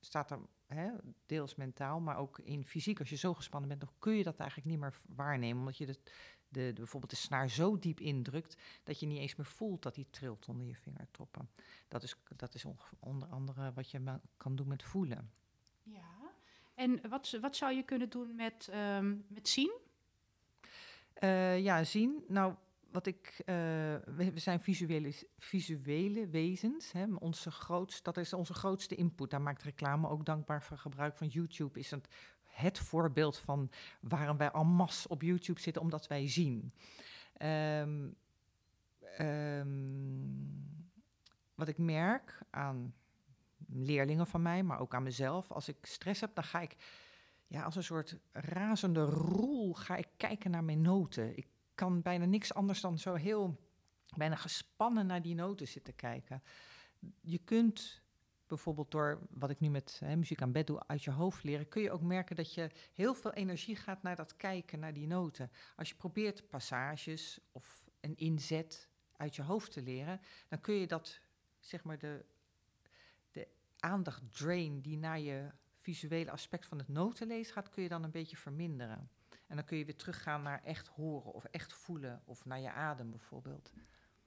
[0.00, 0.38] staat er
[1.26, 2.98] deels mentaal, maar ook in fysiek.
[2.98, 5.58] Als je zo gespannen bent, dan kun je dat eigenlijk niet meer waarnemen.
[5.58, 5.98] Omdat je de,
[6.54, 9.94] de, de- bijvoorbeeld de snaar zo diep indrukt, dat je niet eens meer voelt dat
[9.94, 11.50] die trilt onder je vingertoppen.
[11.88, 12.64] Dat is, dat is
[12.98, 15.30] onder andere wat je kan doen met voelen.
[15.82, 16.32] Ja.
[16.74, 19.72] En wat, wat zou je kunnen doen met, ehm, met zien?
[21.14, 22.24] Eh, ja, zien.
[22.28, 22.54] Nou,
[22.90, 23.34] wat ik.
[23.38, 23.54] eh,
[24.04, 26.92] we, we zijn visuele, visuele wezens.
[26.92, 27.06] Hè.
[27.14, 29.30] Onze grootst, dat is onze grootste input.
[29.30, 31.78] Daar maakt reclame ook dankbaar voor gebruik van YouTube.
[31.78, 32.08] Is het,
[32.54, 36.72] het voorbeeld van waarom wij en masse op YouTube zitten, omdat wij zien.
[37.32, 38.08] Ehm,
[39.16, 39.68] ehm,
[41.54, 42.94] wat ik merk aan
[43.68, 46.76] leerlingen van mij, maar ook aan mezelf, als ik stress heb, dan ga ik
[47.46, 51.36] ja, als een soort razende roel ga ik kijken naar mijn noten.
[51.36, 53.56] Ik kan bijna niks anders dan zo heel
[54.16, 56.42] bijna gespannen naar die noten zitten kijken.
[57.20, 58.02] Je kunt
[58.54, 61.68] bijvoorbeeld door wat ik nu met hè, muziek aan bed doe, uit je hoofd leren,
[61.68, 65.06] kun je ook merken dat je heel veel energie gaat naar dat kijken naar die
[65.06, 65.50] noten.
[65.76, 70.86] Als je probeert passages of een inzet uit je hoofd te leren, dan kun je
[70.86, 71.20] dat,
[71.58, 72.24] zeg maar, de,
[73.30, 78.04] de aandacht drain die naar je visuele aspect van het notenlezen gaat, kun je dan
[78.04, 79.10] een beetje verminderen.
[79.46, 82.70] En dan kun je weer teruggaan naar echt horen of echt voelen of naar je
[82.70, 83.72] adem bijvoorbeeld.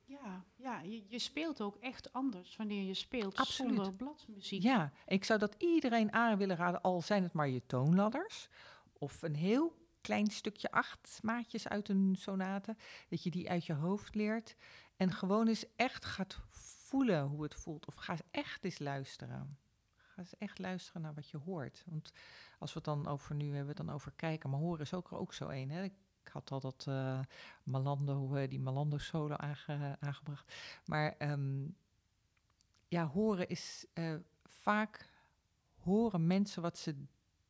[0.07, 3.75] Ja, ja je, je speelt ook echt anders wanneer je speelt Absoluut.
[3.75, 4.61] zonder bladmuziek.
[4.61, 8.49] Ja, ik zou dat iedereen aan willen raden, al zijn het maar je toonladders
[8.93, 12.75] of een heel klein stukje acht maatjes uit een sonate,
[13.09, 14.55] dat je die uit je hoofd leert
[14.95, 19.57] en gewoon eens echt gaat voelen hoe het voelt of ga eens echt eens luisteren.
[19.95, 21.83] Ga eens echt luisteren naar wat je hoort.
[21.85, 22.11] Want
[22.59, 24.93] als we het dan over nu hebben, we het dan over kijken, maar horen is
[24.93, 25.69] ook er ook zo een.
[25.69, 25.87] Hè?
[26.37, 27.19] Had al dat eh,
[27.63, 30.53] Malando, eh, die Malando solo aange- aangebracht.
[30.85, 31.65] Maar ehm,
[32.87, 35.09] ja, horen is eh, vaak
[35.79, 36.95] horen mensen wat ze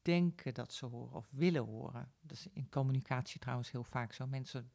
[0.01, 2.11] denken dat ze horen of willen horen.
[2.21, 4.27] Dat is in communicatie trouwens heel vaak zo.
[4.27, 4.71] Mensen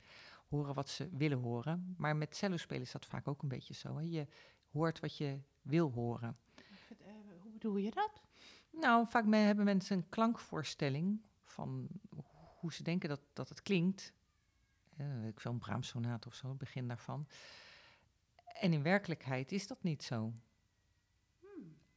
[0.49, 1.95] horen wat ze willen horen.
[1.99, 3.97] Maar met cellospelen is dat vaak ook een beetje zo.
[3.97, 4.03] Hè?
[4.05, 4.27] Je
[4.73, 6.37] hoort wat je wil horen.
[7.43, 8.11] Hoe bedoel je dat?
[8.71, 11.89] Nou, vaak me- hebben mensen een klankvoorstelling van
[12.63, 14.13] hoe ze denken dat, dat het klinkt.
[14.97, 17.27] Eh, ik wil een Brahms-sonaat of zo, het begin daarvan.
[18.61, 20.33] En in werkelijkheid is dat niet zo.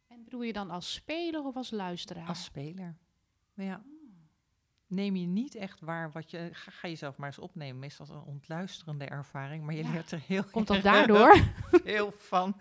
[0.08, 2.28] En bedoel je dan als speler of als luisteraar?
[2.28, 2.96] Als speler.
[3.54, 3.84] Ja.
[4.88, 6.50] Neem je niet echt waar wat je.
[6.52, 7.80] Ga, ga jezelf maar eens opnemen.
[7.80, 9.92] Meestal een ontluisterende ervaring, maar je Ja.
[9.92, 11.36] leert er heel Komt dat daardoor?
[11.84, 12.60] veel van.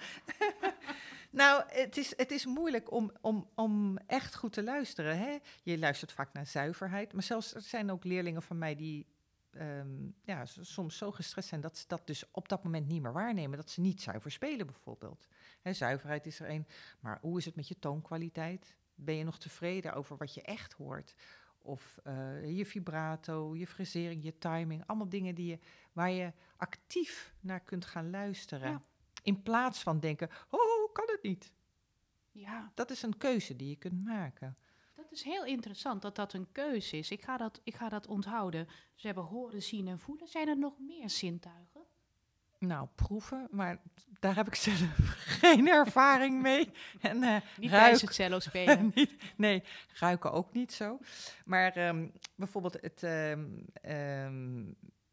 [1.35, 5.19] Nou, het is, het is moeilijk om, om, om echt goed te luisteren.
[5.19, 5.39] Hè?
[5.63, 7.13] Je luistert vaak naar zuiverheid.
[7.13, 9.07] Maar zelfs er zijn ook leerlingen van mij die
[9.51, 13.13] ehm, ja, soms zo gestrest zijn dat ze dat dus op dat moment niet meer
[13.13, 13.57] waarnemen.
[13.57, 15.27] Dat ze niet zuiver spelen bijvoorbeeld.
[15.63, 16.67] Hè, zuiverheid is er één,
[17.01, 18.77] maar hoe is het met je toonkwaliteit?
[18.95, 21.15] Ben je nog tevreden over wat je echt hoort?
[21.59, 24.83] Of eh, je vibrato, je frasering, je timing.
[24.87, 25.59] Allemaal dingen die je,
[25.93, 28.71] waar je actief naar kunt gaan luisteren.
[28.71, 28.83] Ja.
[29.23, 30.74] In plaats van denken, oh,
[31.25, 31.53] niet.
[32.33, 34.57] Ja, Dat is een keuze die je kunt maken.
[34.95, 37.11] dat is heel interessant dat dat een keuze is.
[37.11, 38.69] Ik ga dat, ik ga dat onthouden.
[38.95, 40.29] Ze hebben horen, zien en voelen.
[40.29, 41.81] Zijn er nog meer zintuigen?
[42.59, 43.81] Nou, proeven, maar
[44.21, 44.79] daar heb ik zelf
[45.41, 46.71] geen ervaring mee.
[47.01, 48.91] En eh, Niet ruik- tijdens het cello spelen.
[48.95, 49.63] niet, nee,
[49.99, 50.99] ruiken ook niet zo.
[51.45, 54.59] Maar ehm, bijvoorbeeld, het, ehm, ehm,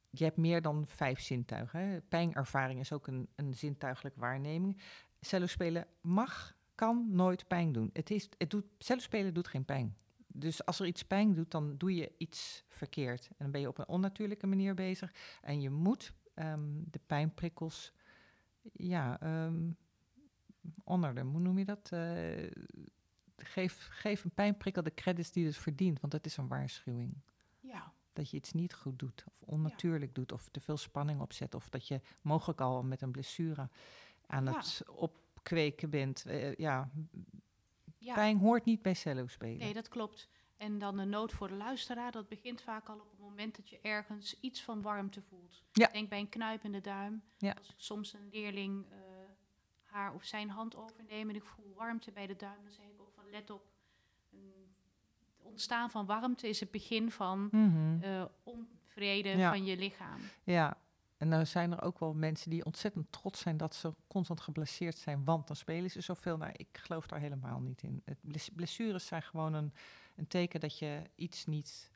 [0.09, 1.79] je hebt meer dan vijf zintuigen.
[1.79, 2.01] Hè.
[2.01, 4.81] Pijnervaring is ook een, een zintuigelijke waarneming.
[5.21, 7.89] Cello spelen mag, kan nooit pijn doen.
[7.93, 9.95] Het is, het doet, cello spelen doet geen pijn.
[10.27, 13.27] Dus als er iets pijn doet, dan doe je iets verkeerd.
[13.27, 15.13] En dan ben je op een onnatuurlijke manier bezig.
[15.41, 17.93] En je moet ehm, de pijnprikkels,
[18.73, 19.19] ja,
[20.83, 21.27] honoren.
[21.27, 21.89] Hoe noem je dat?
[21.91, 22.51] Eh,
[23.37, 27.21] geef, geef een pijnprikkel de credits die het verdient, want dat is een waarschuwing.
[27.59, 31.55] Ja, Dat je iets niet goed doet, of onnatuurlijk doet, of te veel spanning opzet,
[31.55, 33.69] of dat je mogelijk al met een blessure
[34.31, 34.55] aan Ja.
[34.57, 36.25] het opkweken bent.
[36.25, 36.89] Eh, ja,
[37.97, 38.13] ja.
[38.13, 39.57] pijn hoort niet bij cello spelen.
[39.57, 40.27] Nee, dat klopt.
[40.57, 42.11] En dan een noot voor de luisteraar.
[42.11, 45.63] Dat begint vaak al op het moment dat je ergens iets van warmte voelt.
[45.71, 45.87] Ja.
[45.87, 47.23] Denk bij een knuipende duim.
[47.37, 47.51] Ja.
[47.57, 48.97] Als ik soms een leerling eh,
[49.83, 53.01] haar of zijn hand overneem en ik voel warmte bij de duim, dan zeg ik
[53.01, 53.69] ook van let op.
[54.29, 58.01] Het ontstaan van warmte is het begin van Mhm.
[58.03, 60.19] eh, onvrede van je lichaam.
[60.43, 60.77] Ja,
[61.21, 64.97] en dan zijn er ook wel mensen die ontzettend trots zijn dat ze constant geblesseerd
[64.97, 66.37] zijn, want dan spelen ze zoveel.
[66.37, 68.01] Nou, ik geloof daar helemaal niet in.
[68.05, 69.73] Het bles- blessures zijn gewoon een,
[70.15, 71.91] een teken dat je iets niet,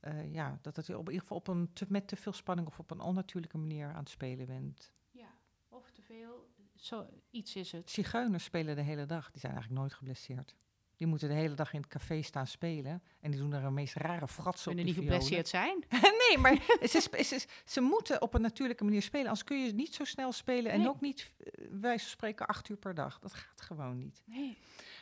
[0.00, 2.68] eh, ja, dat het op in ieder geval op een te, met te veel spanning
[2.68, 4.92] of op een onnatuurlijke manier aan het spelen bent.
[5.10, 5.34] Ja,
[5.68, 6.48] of te veel.
[6.74, 7.90] Zo, iets is het.
[7.90, 10.56] Zigeuners spelen de hele dag, die zijn eigenlijk nooit geblesseerd.
[10.98, 13.74] Die moeten de hele dag in het café staan spelen en die doen daar een
[13.74, 15.12] meest rare fratsen op Kunnen de niet violen.
[15.12, 15.84] geblesseerd zijn.
[16.28, 16.54] nee, maar
[16.88, 19.26] ze, ze, ze moeten op een natuurlijke manier spelen.
[19.26, 20.88] Anders kun je niet zo snel spelen en Nee.
[20.88, 23.18] ook niet, eh, wij spreken, acht uur per dag.
[23.18, 24.22] Dat gaat gewoon niet.
[24.24, 24.58] Nee.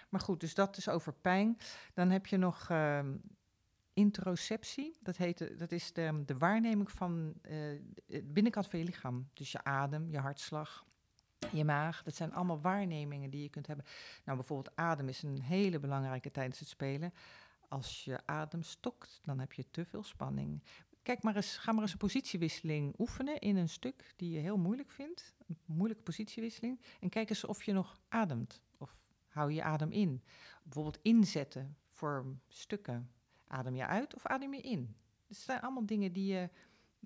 [0.08, 1.58] Maar goed, dus dat is over pijn.
[1.94, 3.14] Dan heb je nog ehm,
[3.92, 4.96] interoceptie.
[5.00, 7.52] Dat, heet, dat is de, de waarneming van eh,
[8.06, 9.28] de binnenkant van je lichaam.
[9.32, 10.84] Dus je adem, je hartslag,
[11.52, 12.02] je maag.
[12.02, 13.84] Dat zijn allemaal waarnemingen die je kunt hebben.
[14.24, 17.12] Nou, bijvoorbeeld adem is een hele belangrijke tijdens het spelen.
[17.68, 20.62] Als je adem stokt, dan heb je te veel spanning.
[21.02, 24.56] Kijk maar eens, ga maar eens een positiewisseling oefenen in een stuk die je heel
[24.56, 25.34] moeilijk vindt.
[25.46, 26.80] Een moeilijke positiewisseling.
[27.00, 28.62] En kijk eens of je nog ademt.
[28.78, 28.96] Of
[29.28, 30.22] hou je adem in.
[30.62, 33.10] Bijvoorbeeld inzetten voor stukken.
[33.46, 34.96] Adem je uit of adem je in?
[35.26, 36.50] Dus het zijn allemaal dingen die je,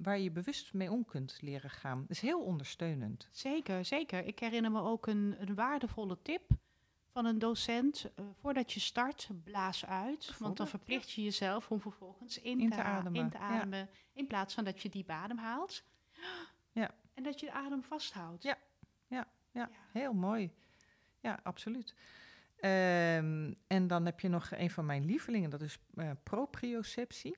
[0.03, 2.01] waar je bewust mee om kunt leren gaan.
[2.01, 3.29] Dat is heel ondersteunend.
[3.33, 4.25] Zeker, zeker.
[4.25, 6.51] Ik herinner me ook een, een waardevolle tip
[7.13, 8.11] van een docent.
[8.15, 10.39] eh, voordat je start, blaas uit.
[10.39, 13.43] Want dan verplicht je jezelf om vervolgens in, In te, ademen, in te ja.
[13.43, 13.89] ademen.
[14.13, 15.83] In plaats van dat je diep adem haalt.
[16.73, 16.91] Ja.
[17.15, 18.43] En dat je de adem vasthoudt.
[18.43, 18.59] Ja,
[19.53, 20.51] Ja, heel mooi.
[21.21, 21.95] Ja, absoluut.
[22.57, 27.37] Ehm, en dan heb je nog een van mijn lievelingen, dat is eh, proprioceptie.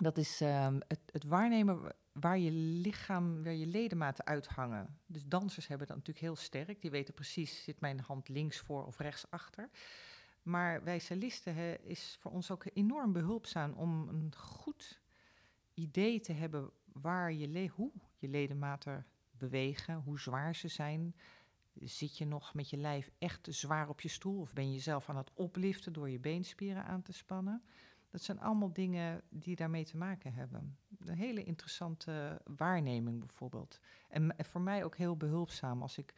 [0.00, 4.98] Dat is ehm, het, het waarnemen wa- waar je lichaam, waar je ledematen uithangen.
[5.06, 6.80] Dus dansers hebben dat natuurlijk heel sterk.
[6.80, 9.70] Die weten precies, zit mijn hand links voor of rechts achter.
[10.42, 15.00] Maar wij cellisten is voor ons ook enorm behulpzaam om een goed
[15.74, 21.16] idee te hebben waar je hoe je ledematen bewegen, hoe zwaar ze zijn.
[21.74, 25.08] Zit je nog met je lijf echt zwaar op je stoel of ben je jezelf
[25.08, 27.62] aan het opliften door je beenspieren aan te spannen?
[28.12, 30.78] Dat zijn allemaal dingen die daarmee te maken hebben.
[30.98, 33.80] Een hele interessante waarneming bijvoorbeeld.
[34.08, 36.14] En voor mij ook heel behulpzaam als ik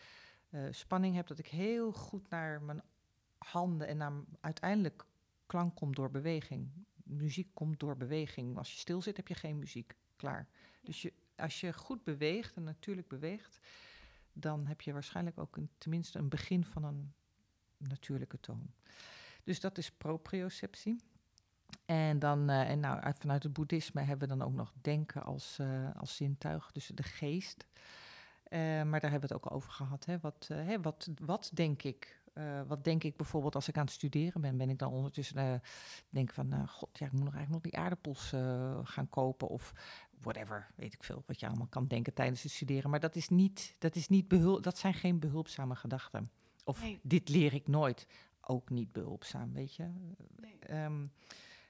[0.50, 2.82] eh, spanning heb, dat ik heel goed naar mijn
[3.38, 5.04] handen en naar uiteindelijk
[5.46, 6.70] klank komt door beweging.
[7.04, 8.56] Muziek komt door beweging.
[8.56, 9.96] Als je stil zit, heb je geen muziek.
[10.16, 10.48] Klaar.
[10.82, 13.58] Dus je, als je goed beweegt en natuurlijk beweegt,
[14.32, 17.12] dan heb je waarschijnlijk ook een, tenminste een begin van een
[17.76, 18.74] natuurlijke toon.
[19.44, 21.00] Dus dat is proprioceptie.
[21.86, 25.22] En dan, eh, en nou, uit- vanuit het boeddhisme hebben we dan ook nog denken
[25.22, 27.66] als, eh, als zintuig, dus de geest.
[28.44, 30.04] Eh, maar daar hebben we het ook over gehad.
[30.04, 30.18] Hè?
[30.20, 32.22] Wat, hè, wat, wat denk ik?
[32.66, 34.56] Wat denk ik bijvoorbeeld als ik aan het studeren ben?
[34.56, 35.62] Ben ik dan ondertussen
[36.08, 38.28] denk van, god, ja, ik moet nog eigenlijk nog die aardappels
[38.82, 39.72] gaan kopen of
[40.20, 42.90] whatever, weet ik veel, wat je allemaal kan denken tijdens het studeren.
[42.90, 46.30] Maar dat is niet, dat is niet behul, dat zijn geen behulpzame gedachten.
[46.64, 46.98] Of Nee.
[47.02, 48.06] dit leer ik nooit,
[48.40, 49.90] ook niet behulpzaam, weet je.
[50.40, 50.56] Nee.
[50.58, 51.08] Ehm, eh,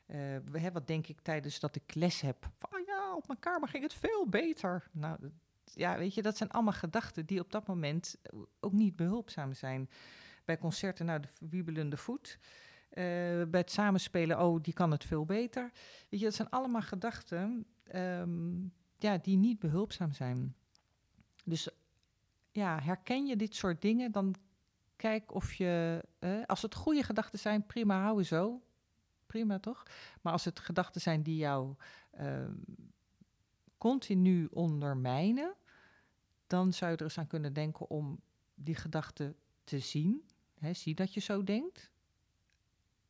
[0.06, 2.50] hè, wat denk ik tijdens dat ik les heb?
[2.58, 4.88] Van, oh ja, op mijn kamer ging het veel beter.
[4.92, 5.18] Nou,
[5.74, 8.16] ja, weet je, dat zijn allemaal gedachten die op dat moment
[8.60, 9.90] ook niet behulpzaam zijn.
[10.44, 12.38] Bij concerten, nou, de wiebelende voet.
[12.88, 13.04] Eh,
[13.48, 15.70] bij het samenspelen, oh, die kan het veel beter.
[16.08, 18.62] Weet je, dat zijn allemaal gedachten ehm,
[18.98, 20.54] ja, die niet behulpzaam zijn.
[21.44, 21.68] Dus
[22.52, 24.34] ja, herken je dit soort dingen, dan
[24.96, 28.62] kijk of je, eh, als het goede gedachten zijn, prima, houden zo.
[29.26, 29.82] Prima toch?
[30.22, 31.74] Maar als het gedachten zijn die jou
[32.10, 32.54] ehm,
[33.78, 35.54] continu ondermijnen,
[36.46, 38.20] dan zou je er eens aan kunnen denken om
[38.54, 40.28] die gedachten te zien.
[40.58, 41.90] Hè, zie dat je zo denkt.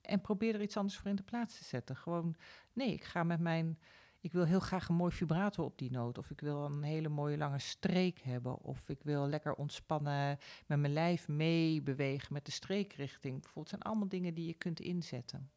[0.01, 1.97] En probeer er iets anders voor in de plaats te zetten.
[1.97, 2.37] Gewoon,
[2.73, 3.79] nee, ik ga met mijn.
[4.21, 6.19] Ik wil heel graag een mooi vibrato op die noot.
[6.19, 8.59] Of ik wil een hele mooie lange streek hebben.
[8.59, 13.35] Of ik wil lekker ontspannen met mijn lijf meebewegen met de streekrichting.
[13.35, 15.51] Bijvoorbeeld, het zijn allemaal dingen die je kunt inzetten.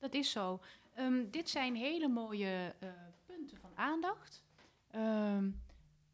[0.00, 0.60] Dat is zo.
[0.94, 2.88] Ehm, dit zijn hele mooie eh,
[3.26, 4.44] punten van aandacht.
[4.90, 5.50] Ehm,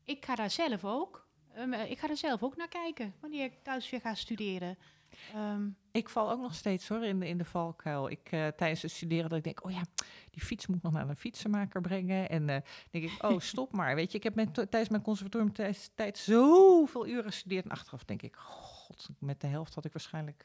[0.05, 1.25] ik ga daar zelf ook.
[1.55, 4.79] ehm, eh, ik ga er zelf ook naar kijken wanneer ik thuis weer ga studeren.
[5.91, 8.11] Ik val ook nog steeds hoor in de, in de valkuil.
[8.11, 9.83] Ik, eh, tijdens het studeren dat ik denk, oh ja,
[10.31, 12.29] die fiets moet ik nog naar een fietsenmaker brengen.
[12.29, 12.47] En
[12.91, 13.95] denk ik, oh stop maar.
[13.95, 17.65] Weet je, ik heb tijdens mijn conservatorium tijd, tijd zoveel uren gestudeerd.
[17.65, 20.45] En achteraf denk ik, god, met de helft had ik waarschijnlijk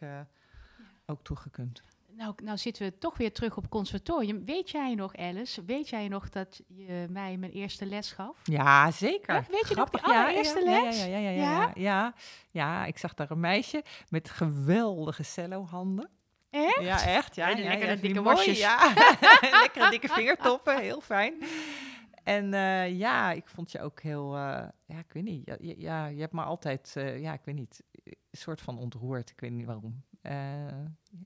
[1.06, 1.84] ook toegekund.
[2.16, 4.46] Nou, nou zitten we toch weer terug op conservatorium.
[4.46, 5.66] Weet jij nog, Alice?
[5.66, 8.38] Weet jij nog dat je mij mijn eerste les gaf?
[8.44, 9.36] Ja, zeker.
[9.36, 9.50] Echt?
[9.50, 10.06] Weet je nog die Grappig.
[10.06, 11.00] Ja, allereerste ja, les?
[11.00, 11.62] Ja, ja, ja, ja, Ja?
[11.62, 12.14] ja, ja.
[12.52, 16.10] Ja, ik zag daar een meisje met geweldige cellohanden.
[16.50, 16.82] Echt?
[16.82, 17.36] Ja, echt.
[17.36, 18.60] Ja, En ja, lekkere ja, dikke wasjes.
[18.60, 18.94] Ja,
[19.62, 21.34] lekkere dikke vingertoppen, heel fijn.
[22.24, 25.74] En eh, ja, ik vond je ook heel, eh, ja, ik weet niet, ja, ja,
[25.78, 29.40] ja, je hebt me altijd, eh, ja, ik weet niet, een soort van ontroerd, ik
[29.40, 30.04] weet niet waarom.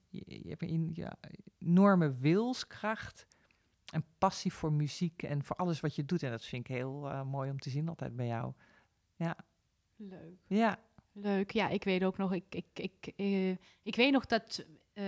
[0.09, 1.17] Je, je hebt een ja,
[1.57, 3.27] enorme wilskracht
[3.93, 6.23] en passie voor muziek en voor alles wat je doet.
[6.23, 8.53] En dat vind ik heel eh, mooi om te zien altijd bij jou.
[9.15, 9.37] Ja,
[9.95, 10.37] Leuk.
[10.47, 10.79] ja,
[11.17, 13.51] Leuk, ja, ik weet ook nog, ik, ik, ik, eh,
[13.83, 15.05] ik weet nog dat, eh,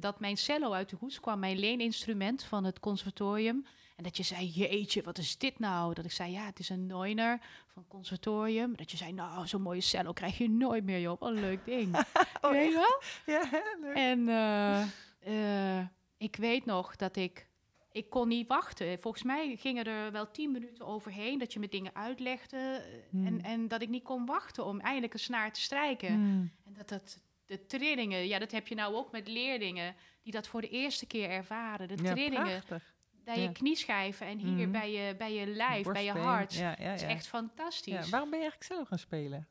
[0.00, 3.66] dat mijn cello uit de hoes kwam, mijn leeninstrument van het conservatorium.
[3.98, 5.94] En dat je zei, jeetje, wat is dit nou?
[5.94, 8.76] Dat ik zei, ja, het is een Neuner van het conservatorium.
[8.76, 11.20] Dat je zei, nou, zo'n mooie cello krijg je nooit meer, joh.
[11.20, 11.96] Wat een leuk ding.
[12.40, 13.02] Oh, weet je wel?
[13.34, 13.96] ja, leuk.
[13.96, 15.86] En eh, eh,
[16.16, 17.46] ik weet nog dat ik...
[17.92, 18.98] Ik kon niet wachten.
[19.00, 22.56] Volgens mij gingen er wel tien minuten overheen dat je me dingen uitlegde.
[22.56, 23.26] eh, Hmm.
[23.26, 26.12] En, en dat ik niet kon wachten om eindelijk een snaar te strijken.
[26.14, 26.52] Hmm.
[26.64, 27.18] En dat dat...
[27.46, 31.06] De trillingen, ja, dat heb je nou ook met leerlingen die dat voor de eerste
[31.06, 31.88] keer ervaren.
[31.88, 32.94] De Ja, trillingen prachtig.
[33.34, 34.70] Bij je knieschijven en hier Mhm.
[34.70, 36.54] bij, je, bij je lijf, bij je hart.
[36.54, 38.04] Ja, ja, Dat is echt fantastisch.
[38.04, 39.48] Ja, waarom ben je eigenlijk zelf gaan spelen?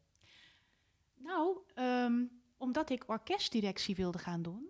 [1.15, 2.13] Nou, ehm,
[2.57, 4.67] omdat ik orkestdirectie wilde gaan doen,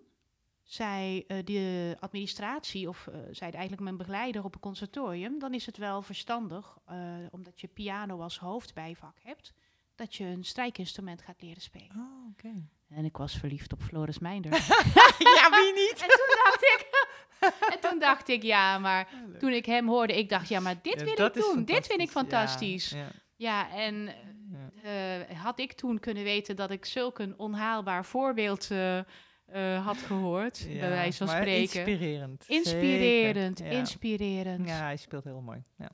[0.62, 5.66] zei eh, de administratie, of eh zei eigenlijk mijn begeleider op het conservatorium, dan is
[5.66, 6.96] het wel verstandig, eh,
[7.30, 9.52] omdat je piano als hoofdbijvak hebt,
[9.94, 11.96] dat je een strijkinstrument gaat leren spelen.
[11.96, 12.66] Oh, oké.
[12.88, 14.52] En ik was verliefd op Floris Meinder.
[15.36, 15.98] ja, wie niet?
[16.04, 17.07] en toen dacht ik,
[17.72, 20.98] en toen dacht ik, ja, maar toen ik hem hoorde, ik dacht, ja, maar dit
[21.00, 22.90] Ja, wil ik doen, dit vind ik fantastisch.
[22.90, 24.10] Ja, Ja, en
[24.52, 25.20] ja.
[25.30, 29.96] eh, had ik toen kunnen weten dat ik zulk een onhaalbaar voorbeeld eh, eh, had
[29.96, 31.86] gehoord, Ja, bij wijze van spreken.
[31.86, 32.44] Inspirerend.
[32.48, 33.58] Inspirerend.
[33.58, 33.64] Ja.
[33.64, 34.68] inspirerend.
[34.68, 35.62] Ja, hij speelt heel mooi.
[35.76, 35.90] Ja.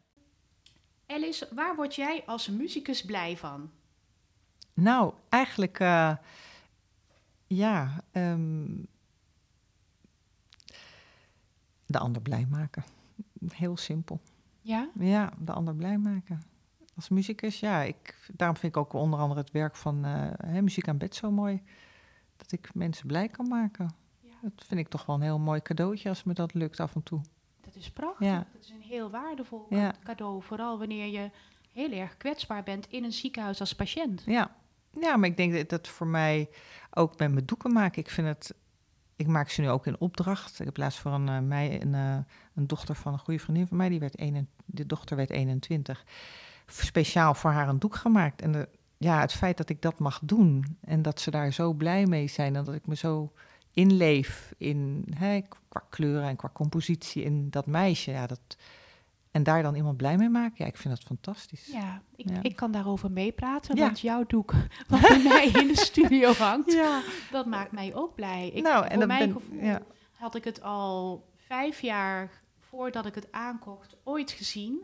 [1.07, 3.71] Alice, waar word jij als muzikus blij van?
[4.75, 6.17] Nou, eigenlijk, eh,
[7.47, 8.67] ja, ehm,
[11.95, 12.84] de ander blij maken.
[13.53, 14.20] Heel simpel.
[14.61, 14.88] Ja?
[14.99, 16.42] Ja, de ander blij maken.
[16.97, 20.88] Als muzikus, ja, ik, daarom vind ik ook onder andere het werk van hè, muziek
[20.88, 21.62] aan bed zo mooi.
[22.36, 23.90] Dat ik mensen blij kan maken.
[24.20, 24.34] Ja.
[24.42, 27.03] Dat vind ik toch wel een heel mooi cadeautje als me dat lukt af en
[27.03, 27.20] toe.
[27.61, 28.26] Dat is prachtig.
[28.26, 28.47] Ja.
[28.53, 29.95] Dat is een heel waardevol Ja.
[30.05, 30.42] cadeau.
[30.42, 31.30] Vooral wanneer je
[31.72, 34.22] heel erg kwetsbaar bent in een ziekenhuis als patiënt.
[34.26, 34.57] Ja.
[35.01, 36.49] ja, maar ik denk dat dat voor mij
[36.90, 38.03] ook met mijn doeken maken.
[38.03, 38.55] Ik vind het,
[39.17, 40.61] ik maak ze nu ook in opdracht.
[40.61, 42.17] Ik heb laatst voor een, eh, mij, een, eh,
[42.55, 46.05] een dochter van een goede vriendin van mij, die werd een, de dochter werd 21,
[46.67, 48.43] speciaal voor haar een doek gemaakt.
[48.43, 51.73] En de, ja, het feit dat ik dat mag doen en dat ze daar zo
[51.73, 53.33] blij mee zijn en dat ik me zo
[53.73, 58.57] inleef in, hè, qua kleuren en qua compositie in dat meisje, ja, dat,
[59.35, 61.66] en daar dan iemand blij mee maken, ja, ik vind dat fantastisch.
[61.66, 62.43] Ja, ik, Ja.
[62.43, 63.85] ik kan daarover meepraten, Ja.
[63.85, 64.53] want jouw doek
[64.89, 67.01] wat bij mij in de studio hangt, Ja.
[67.30, 68.49] dat maakt mij ook blij.
[68.49, 69.80] Ik, nou, voor en dat mijn ben, gevoel ja.
[70.12, 74.82] had ik het al vijf jaar voordat ik het aankocht ooit gezien.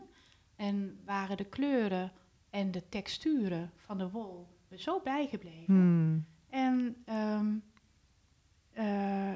[0.55, 2.11] En waren de kleuren
[2.49, 5.73] en de texturen van de wol me zo bijgebleven.
[5.73, 6.25] Hmm.
[6.49, 7.47] En ehm,
[8.73, 8.85] eh,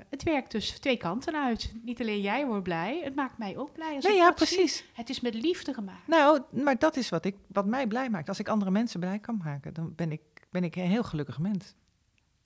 [0.09, 1.73] het werkt dus twee kanten uit.
[1.83, 3.95] Niet alleen jij wordt blij, het maakt mij ook blij.
[3.95, 4.33] Als Nee, ja, zie.
[4.33, 4.85] precies.
[4.93, 6.07] Het is met liefde gemaakt.
[6.07, 8.27] Nou, maar dat is wat, ik, wat mij blij maakt.
[8.29, 11.39] Als ik andere mensen blij kan maken, dan ben ik, ben ik een heel gelukkig
[11.39, 11.73] mens.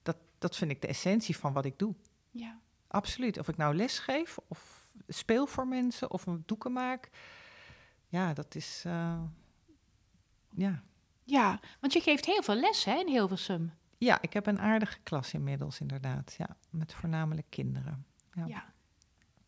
[0.03, 1.95] Dat, dat vind ik de essentie van wat ik doe.
[2.31, 2.59] Ja.
[2.87, 3.39] Absoluut.
[3.39, 7.09] Of ik nou les geef, of speel voor mensen, of een doeken maak.
[8.07, 8.83] Ja, dat is...
[8.85, 9.19] eh,
[10.55, 10.83] ja.
[11.23, 13.73] ja, want je geeft heel veel les hè, in Hilversum.
[13.99, 16.35] Ja, ik heb een aardige klas inmiddels, inderdaad.
[16.37, 18.05] Ja, met voornamelijk kinderen.
[18.33, 18.45] Ja.
[18.47, 18.65] Ja.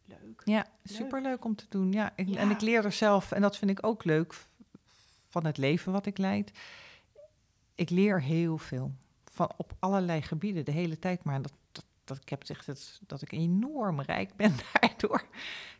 [0.05, 0.41] Leuk.
[0.45, 0.97] Ja, Leuk.
[0.97, 1.91] superleuk om te doen.
[1.91, 4.35] Ja, ik- en ik leer er zelf, en dat vind ik ook leuk
[5.27, 6.51] van het leven wat ik leid.
[7.75, 8.91] Ik leer heel veel.
[9.23, 11.23] Van op allerlei gebieden, de hele tijd.
[11.23, 15.25] Maar dat, dat, dat ik heb echt het, dat ik enorm rijk ben daardoor.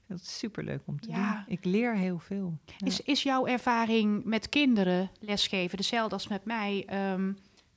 [0.07, 1.33] Dat is superleuk om te Ja.
[1.33, 1.43] doen.
[1.53, 2.57] Ik leer heel veel.
[2.65, 2.85] Ja.
[2.85, 6.85] Is, is jouw ervaring met kinderen lesgeven dezelfde als met mij?
[6.87, 7.33] ehm,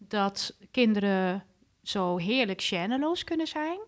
[0.08, 1.44] dat kinderen
[1.82, 3.78] zo heerlijk chaneloos kunnen zijn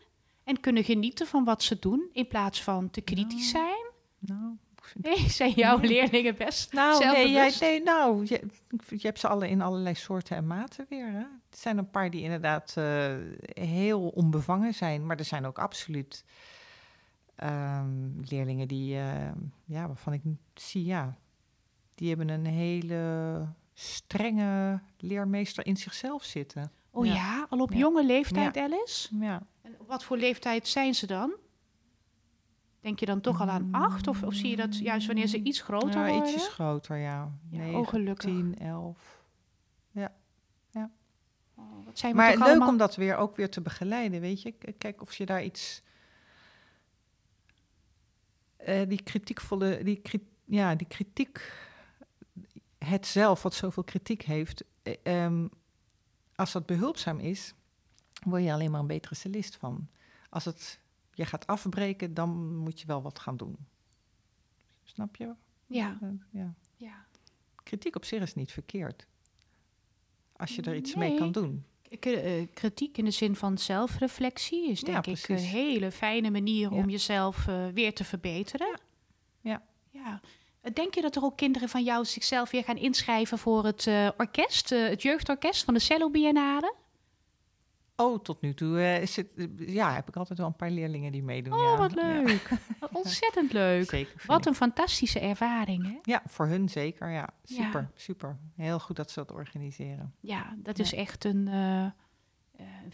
[0.44, 3.84] en kunnen genieten van wat ze doen in plaats van te kritisch Nou, zijn?
[4.18, 4.56] Nou,
[4.94, 5.88] Nee, zijn jouw Nee.
[5.88, 8.42] leerlingen best Nou, nee, jij, nee, nou je,
[8.88, 11.10] je hebt ze alle in allerlei soorten en maten weer.
[11.10, 11.18] Hè?
[11.18, 13.14] Er zijn een paar die inderdaad eh,
[13.44, 16.24] heel onbevangen zijn, maar er zijn ook absoluut
[17.36, 19.32] ehm, leerlingen die, eh,
[19.64, 20.22] ja, waarvan ik
[20.54, 21.16] zie, ja,
[21.94, 23.46] die hebben een hele
[23.78, 26.72] strenge leermeester in zichzelf zitten.
[26.90, 27.46] Oh ja, Ja.
[27.50, 27.78] al op Ja.
[27.78, 29.16] jonge leeftijd, Alice?
[29.20, 29.42] Ja.
[29.62, 31.34] En op wat voor leeftijd zijn ze dan?
[32.80, 34.06] Denk je dan toch al aan acht?
[34.06, 36.26] Of, of zie je dat juist wanneer ze iets groter ja, worden?
[36.32, 37.32] ietsjes groter, ja.
[37.50, 38.30] Ja, Negen, oh, gelukkig.
[38.30, 39.14] 10, 11.
[41.58, 42.68] Oh, wat zijn we Maar leuk allemaal...
[42.68, 44.52] om dat weer ook weer te begeleiden, weet je.
[44.78, 45.82] Kijk of je daar iets...
[48.56, 49.82] eh, die kritiekvolle...
[49.84, 51.52] Die, kri- ja, die kritiek...
[52.86, 54.64] Het zelf, wat zoveel kritiek heeft...
[54.82, 55.46] eh, ehm,
[56.34, 57.54] als dat behulpzaam is,
[58.24, 59.88] word je alleen maar een betere cellist van.
[60.28, 60.80] Als het
[61.12, 63.56] je gaat afbreken, dan moet je wel wat gaan doen.
[64.84, 65.32] Snap je?
[65.66, 66.54] Ja, Eh, ja.
[66.76, 67.04] ja.
[67.62, 69.06] Kritiek op zich is niet verkeerd.
[70.36, 71.08] Als je er iets Nee.
[71.08, 71.64] mee kan doen.
[72.00, 76.30] K- eh, kritiek in de zin van zelfreflectie is Ja, denk ik een hele fijne
[76.30, 78.80] manier om jezelf weer te verbeteren.
[79.40, 79.62] Ja.
[79.90, 80.20] ja.
[80.72, 84.08] Denk je dat er ook kinderen van jou zichzelf weer gaan inschrijven voor het eh,
[84.16, 86.74] orkest, eh, het jeugdorkest van de Cello Biennale?
[87.96, 91.12] Oh, tot nu toe eh, is het, ja, heb ik altijd wel een paar leerlingen
[91.12, 91.52] die meedoen.
[91.52, 91.76] Oh, ja.
[91.76, 92.48] wat Ja, leuk.
[92.80, 93.88] Wat Ontzettend leuk.
[93.88, 94.22] zeker.
[94.26, 94.46] Wat ik.
[94.46, 95.98] een fantastische ervaring, hè?
[96.02, 97.28] Ja, voor hun zeker, ja.
[97.42, 97.64] Ja.
[97.64, 98.38] Super, super.
[98.56, 100.14] Heel goed dat ze dat organiseren.
[100.20, 101.92] Ja, dat is echt een, een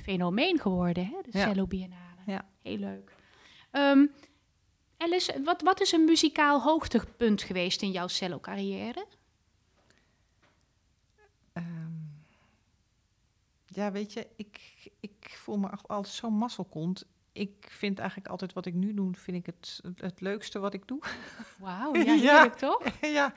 [0.02, 1.16] fenomeen geworden, hè?
[1.30, 1.38] De.
[1.38, 2.20] Cello Biennale.
[2.26, 2.44] Ja.
[2.62, 3.14] Heel leuk.
[3.70, 4.06] Ehm,
[5.02, 9.06] Alice, wat, wat is een muzikaal hoogtepunt geweest in jouw cello-carrière?
[11.52, 11.92] Ehm,
[13.66, 14.60] ja, weet je, ik,
[15.00, 17.06] ik voel me altijd zo'n mazzelkont.
[17.32, 20.88] Ik vind eigenlijk altijd wat ik nu doe, vind ik het, het, leukste wat ik
[20.88, 21.02] doe.
[21.58, 23.00] Wauw, ja, heerlijk toch?
[23.18, 23.34] ja,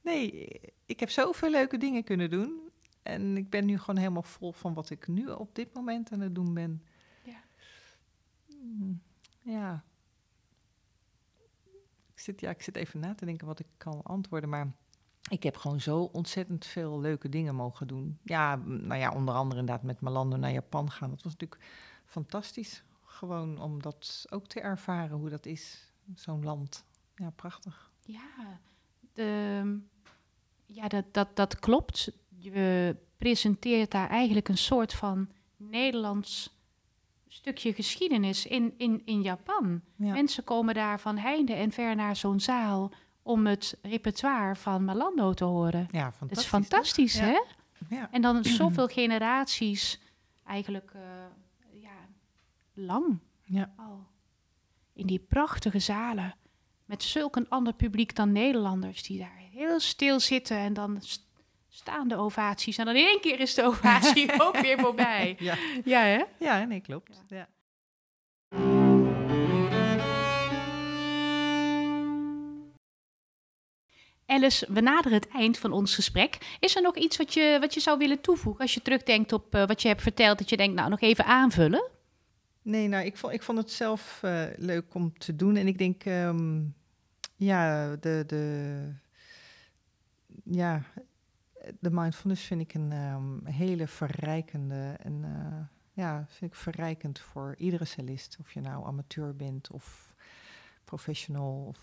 [0.00, 2.70] nee, ik heb zoveel leuke dingen kunnen doen.
[3.02, 6.20] En ik ben nu gewoon helemaal vol van wat ik nu op dit moment aan
[6.20, 6.82] het doen ben.
[7.22, 7.40] Ja.
[8.60, 9.02] Mm,
[9.42, 9.84] ja.
[12.18, 14.72] Ik zit, ja, ik zit even na te denken wat ik kan antwoorden, maar
[15.28, 18.18] ik heb gewoon zo ontzettend veel leuke dingen mogen doen.
[18.22, 21.10] Ja, nou ja, onder andere inderdaad met Malando naar Japan gaan.
[21.10, 21.64] Dat was natuurlijk
[22.04, 22.82] fantastisch.
[23.02, 26.84] Gewoon om dat ook te ervaren, hoe dat is, zo'n land.
[27.14, 27.90] Ja, prachtig.
[28.00, 28.60] Ja,
[29.12, 29.80] de,
[30.66, 32.12] ja dat, dat, dat klopt.
[32.28, 36.57] Je presenteert daar eigenlijk een soort van Nederlands
[37.28, 39.80] stukje geschiedenis in, in, in Japan.
[39.96, 40.12] Ja.
[40.12, 45.32] Mensen komen daar van heinde en ver naar zo'n zaal om het repertoire van Malando
[45.32, 45.88] te horen.
[45.90, 46.28] Ja, fantastisch.
[46.28, 47.22] Dat is fantastisch, toch?
[47.22, 47.30] hè?
[47.30, 47.44] Ja.
[47.88, 48.08] Ja.
[48.10, 50.00] En dan zoveel generaties
[50.44, 51.00] eigenlijk eh,
[51.82, 52.08] ja,
[52.74, 53.72] lang Ja.
[53.76, 54.06] al.
[54.92, 56.34] In die prachtige zalen.
[56.84, 59.02] Met zulk een ander publiek dan Nederlanders.
[59.02, 60.56] Die daar heel stil zitten.
[60.56, 61.00] En dan
[61.68, 62.78] st- staan de ovaties.
[62.78, 65.36] En dan in één keer is de ovatie ook weer voorbij.
[65.38, 65.54] Ja.
[65.84, 66.22] Ja, hè?
[66.38, 67.22] ja, nee, klopt.
[67.28, 67.48] Ja.
[74.26, 76.56] Alice, we naderen het eind van ons gesprek.
[76.60, 78.62] Is er nog iets wat je, wat je zou willen toevoegen?
[78.62, 80.38] Als je terugdenkt op eh, wat je hebt verteld.
[80.38, 81.88] Dat je denkt, nou, nog even aanvullen.
[82.62, 85.56] Nee, nou, ik vond, ik vond het zelf eh, leuk om te doen.
[85.56, 86.60] En ik denk, ehm,
[87.36, 88.82] ja, de, de,
[90.44, 90.82] ja,
[91.80, 95.66] de mindfulness vind ik een ehm, hele verrijkende en eh,
[96.04, 98.36] ja, vind ik verrijkend voor iedere cellist.
[98.40, 100.14] Of je nou amateur bent of
[100.84, 101.78] professional of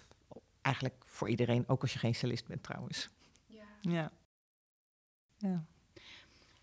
[0.62, 3.10] eigenlijk voor iedereen, ook als je geen cellist bent trouwens.
[3.82, 4.12] Ja.
[5.38, 5.66] Ja.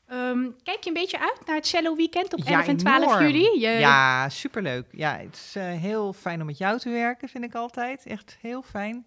[0.07, 3.03] Ehm, kijk je een beetje uit naar het cello weekend op Ja, 11 en 12
[3.03, 3.23] enorm.
[3.23, 3.61] juli?
[3.61, 4.87] Je, Ja, superleuk.
[4.91, 8.07] Ja, het is eh, heel fijn om met jou te werken, vind ik altijd.
[8.07, 9.07] Echt heel fijn.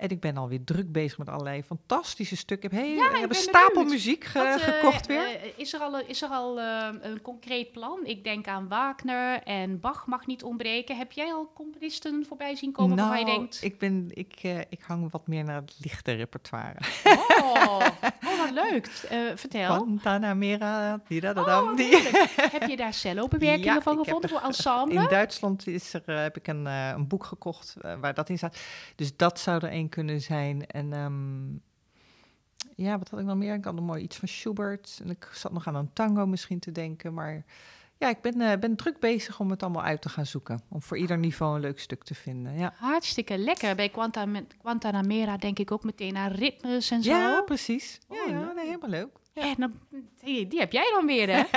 [0.00, 2.70] En ik ben alweer druk bezig met allerlei fantastische stukken.
[2.74, 3.92] Heb, heel, Ja, ik ik heb een stapel benieuwd.
[3.92, 5.18] muziek ge- Wat, eh, gekocht weer.
[5.24, 8.00] eh, is er al, een- is er al eh, een concreet plan?
[8.04, 10.96] Ik denk aan Wagner en Bach mag niet ontbreken.
[10.96, 13.60] Heb jij al componisten voorbij zien komen waarvan je denkt...
[13.60, 16.76] Nou, ik, ben, ik, ik hang wat meer naar het lichte repertoire.
[17.42, 17.80] Oh,
[18.26, 18.86] oh wat leuk.
[19.08, 19.74] Eh, vertel.
[19.74, 21.96] Guantanamera, die da da Oh, die.
[22.50, 24.94] heb je daar cello-bewerkingen Ja, van gevonden voor ensemble?
[25.02, 28.58] In Duitsland is er, heb ik een, een boek gekocht waar dat in staat.
[28.96, 30.66] Dus dat zou er één kunnen zijn.
[30.66, 31.52] En ehm,
[32.76, 33.54] ja, wat had ik nog meer?
[33.54, 35.00] Ik had nog mooi iets van Schubert.
[35.04, 37.14] En ik zat nog aan een tango misschien te denken.
[37.14, 37.44] Maar
[37.98, 40.60] ja, ik ben, eh, ben druk bezig om het allemaal uit te gaan zoeken.
[40.68, 42.58] Om voor ieder niveau een leuk stuk te vinden.
[42.58, 43.74] Ja, Hartstikke lekker.
[43.74, 43.92] Bij
[44.62, 47.10] Guantanamera denk ik ook meteen aan ritmes en zo.
[47.10, 47.98] ja precies.
[48.08, 49.18] Ja, Oh, ja nee, helemaal leuk.
[49.34, 49.42] Ja.
[49.42, 49.72] En dan,
[50.24, 51.42] die, die heb jij dan weer, hè?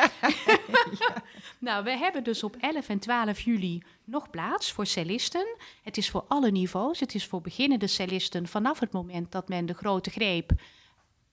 [1.60, 5.58] Nou, we hebben dus op 11 en 12 juli nog plaats voor cellisten.
[5.84, 7.00] Het is voor alle niveaus.
[7.00, 10.52] Het is voor beginnende cellisten vanaf het moment dat men de grote greep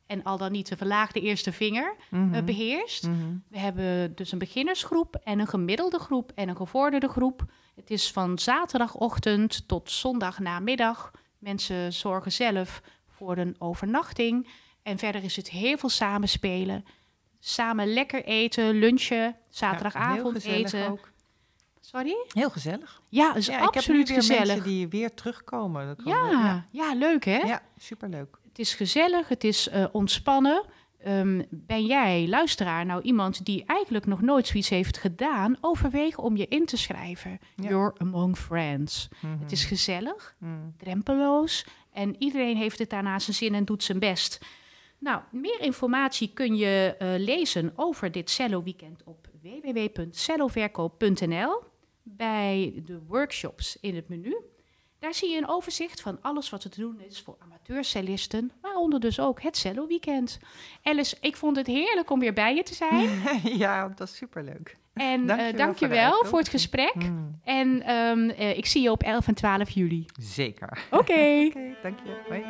[0.07, 2.45] en al dan niet de verlaagde eerste vinger eh, Mhm.
[2.45, 3.07] beheerst.
[3.07, 3.37] Mhm.
[3.49, 7.45] We hebben dus een beginnersgroep en een gemiddelde groep en een gevorderde groep.
[7.75, 11.11] Het is van zaterdagochtend tot zondagnamiddag.
[11.39, 14.49] Mensen zorgen zelf voor een overnachting.
[14.83, 16.85] En verder is het heel veel samenspelen.
[17.41, 20.89] Samen lekker eten, lunchen, zaterdagavond eten.
[20.89, 21.11] ook.
[21.81, 22.17] Sorry?
[22.29, 23.03] Heel gezellig.
[23.09, 24.47] Ja, is ja, ik heb nu absoluut weer gezellig.
[24.47, 25.87] mensen die weer terugkomen.
[25.87, 26.65] Dat Ja, ja.
[26.71, 26.95] ja.
[26.95, 27.37] leuk hè?
[27.39, 28.39] ja, superleuk.
[28.49, 30.65] Het is gezellig, het is eh, ontspannen.
[31.05, 35.57] Ehm, ben jij, luisteraar, nou iemand die eigenlijk nog nooit zoiets heeft gedaan?
[35.61, 37.39] Overweeg om je in te schrijven.
[37.57, 37.69] Ja.
[37.69, 39.09] You're among friends.
[39.21, 39.41] Mhm.
[39.41, 40.75] Het is gezellig, Mm.
[40.79, 44.39] drempeloos en iedereen heeft het daarna zijn zin en doet zijn best.
[44.99, 51.63] Nou, meer informatie kun je eh, lezen over dit cello weekend op www.celloverkoop.nl
[52.03, 54.37] bij de workshops in het menu.
[54.99, 59.01] Daar zie je een overzicht van alles wat er te doen is voor amateurcellisten, waaronder
[59.01, 60.39] dus ook het cello weekend.
[60.83, 63.11] Alice, ik vond het heerlijk om weer bij je te zijn.
[63.65, 64.79] ja, dat is superleuk.
[64.95, 66.95] En eh, dankjewel, uh, voor, het gesprek.
[66.95, 67.41] Mm.
[67.45, 70.07] En ehm, eh, ik zie je op 11 en 12 juli.
[70.19, 70.85] Zeker.
[70.91, 71.13] Oké.
[71.13, 71.77] Okay.
[71.83, 72.17] dank je.
[72.29, 72.45] Bye.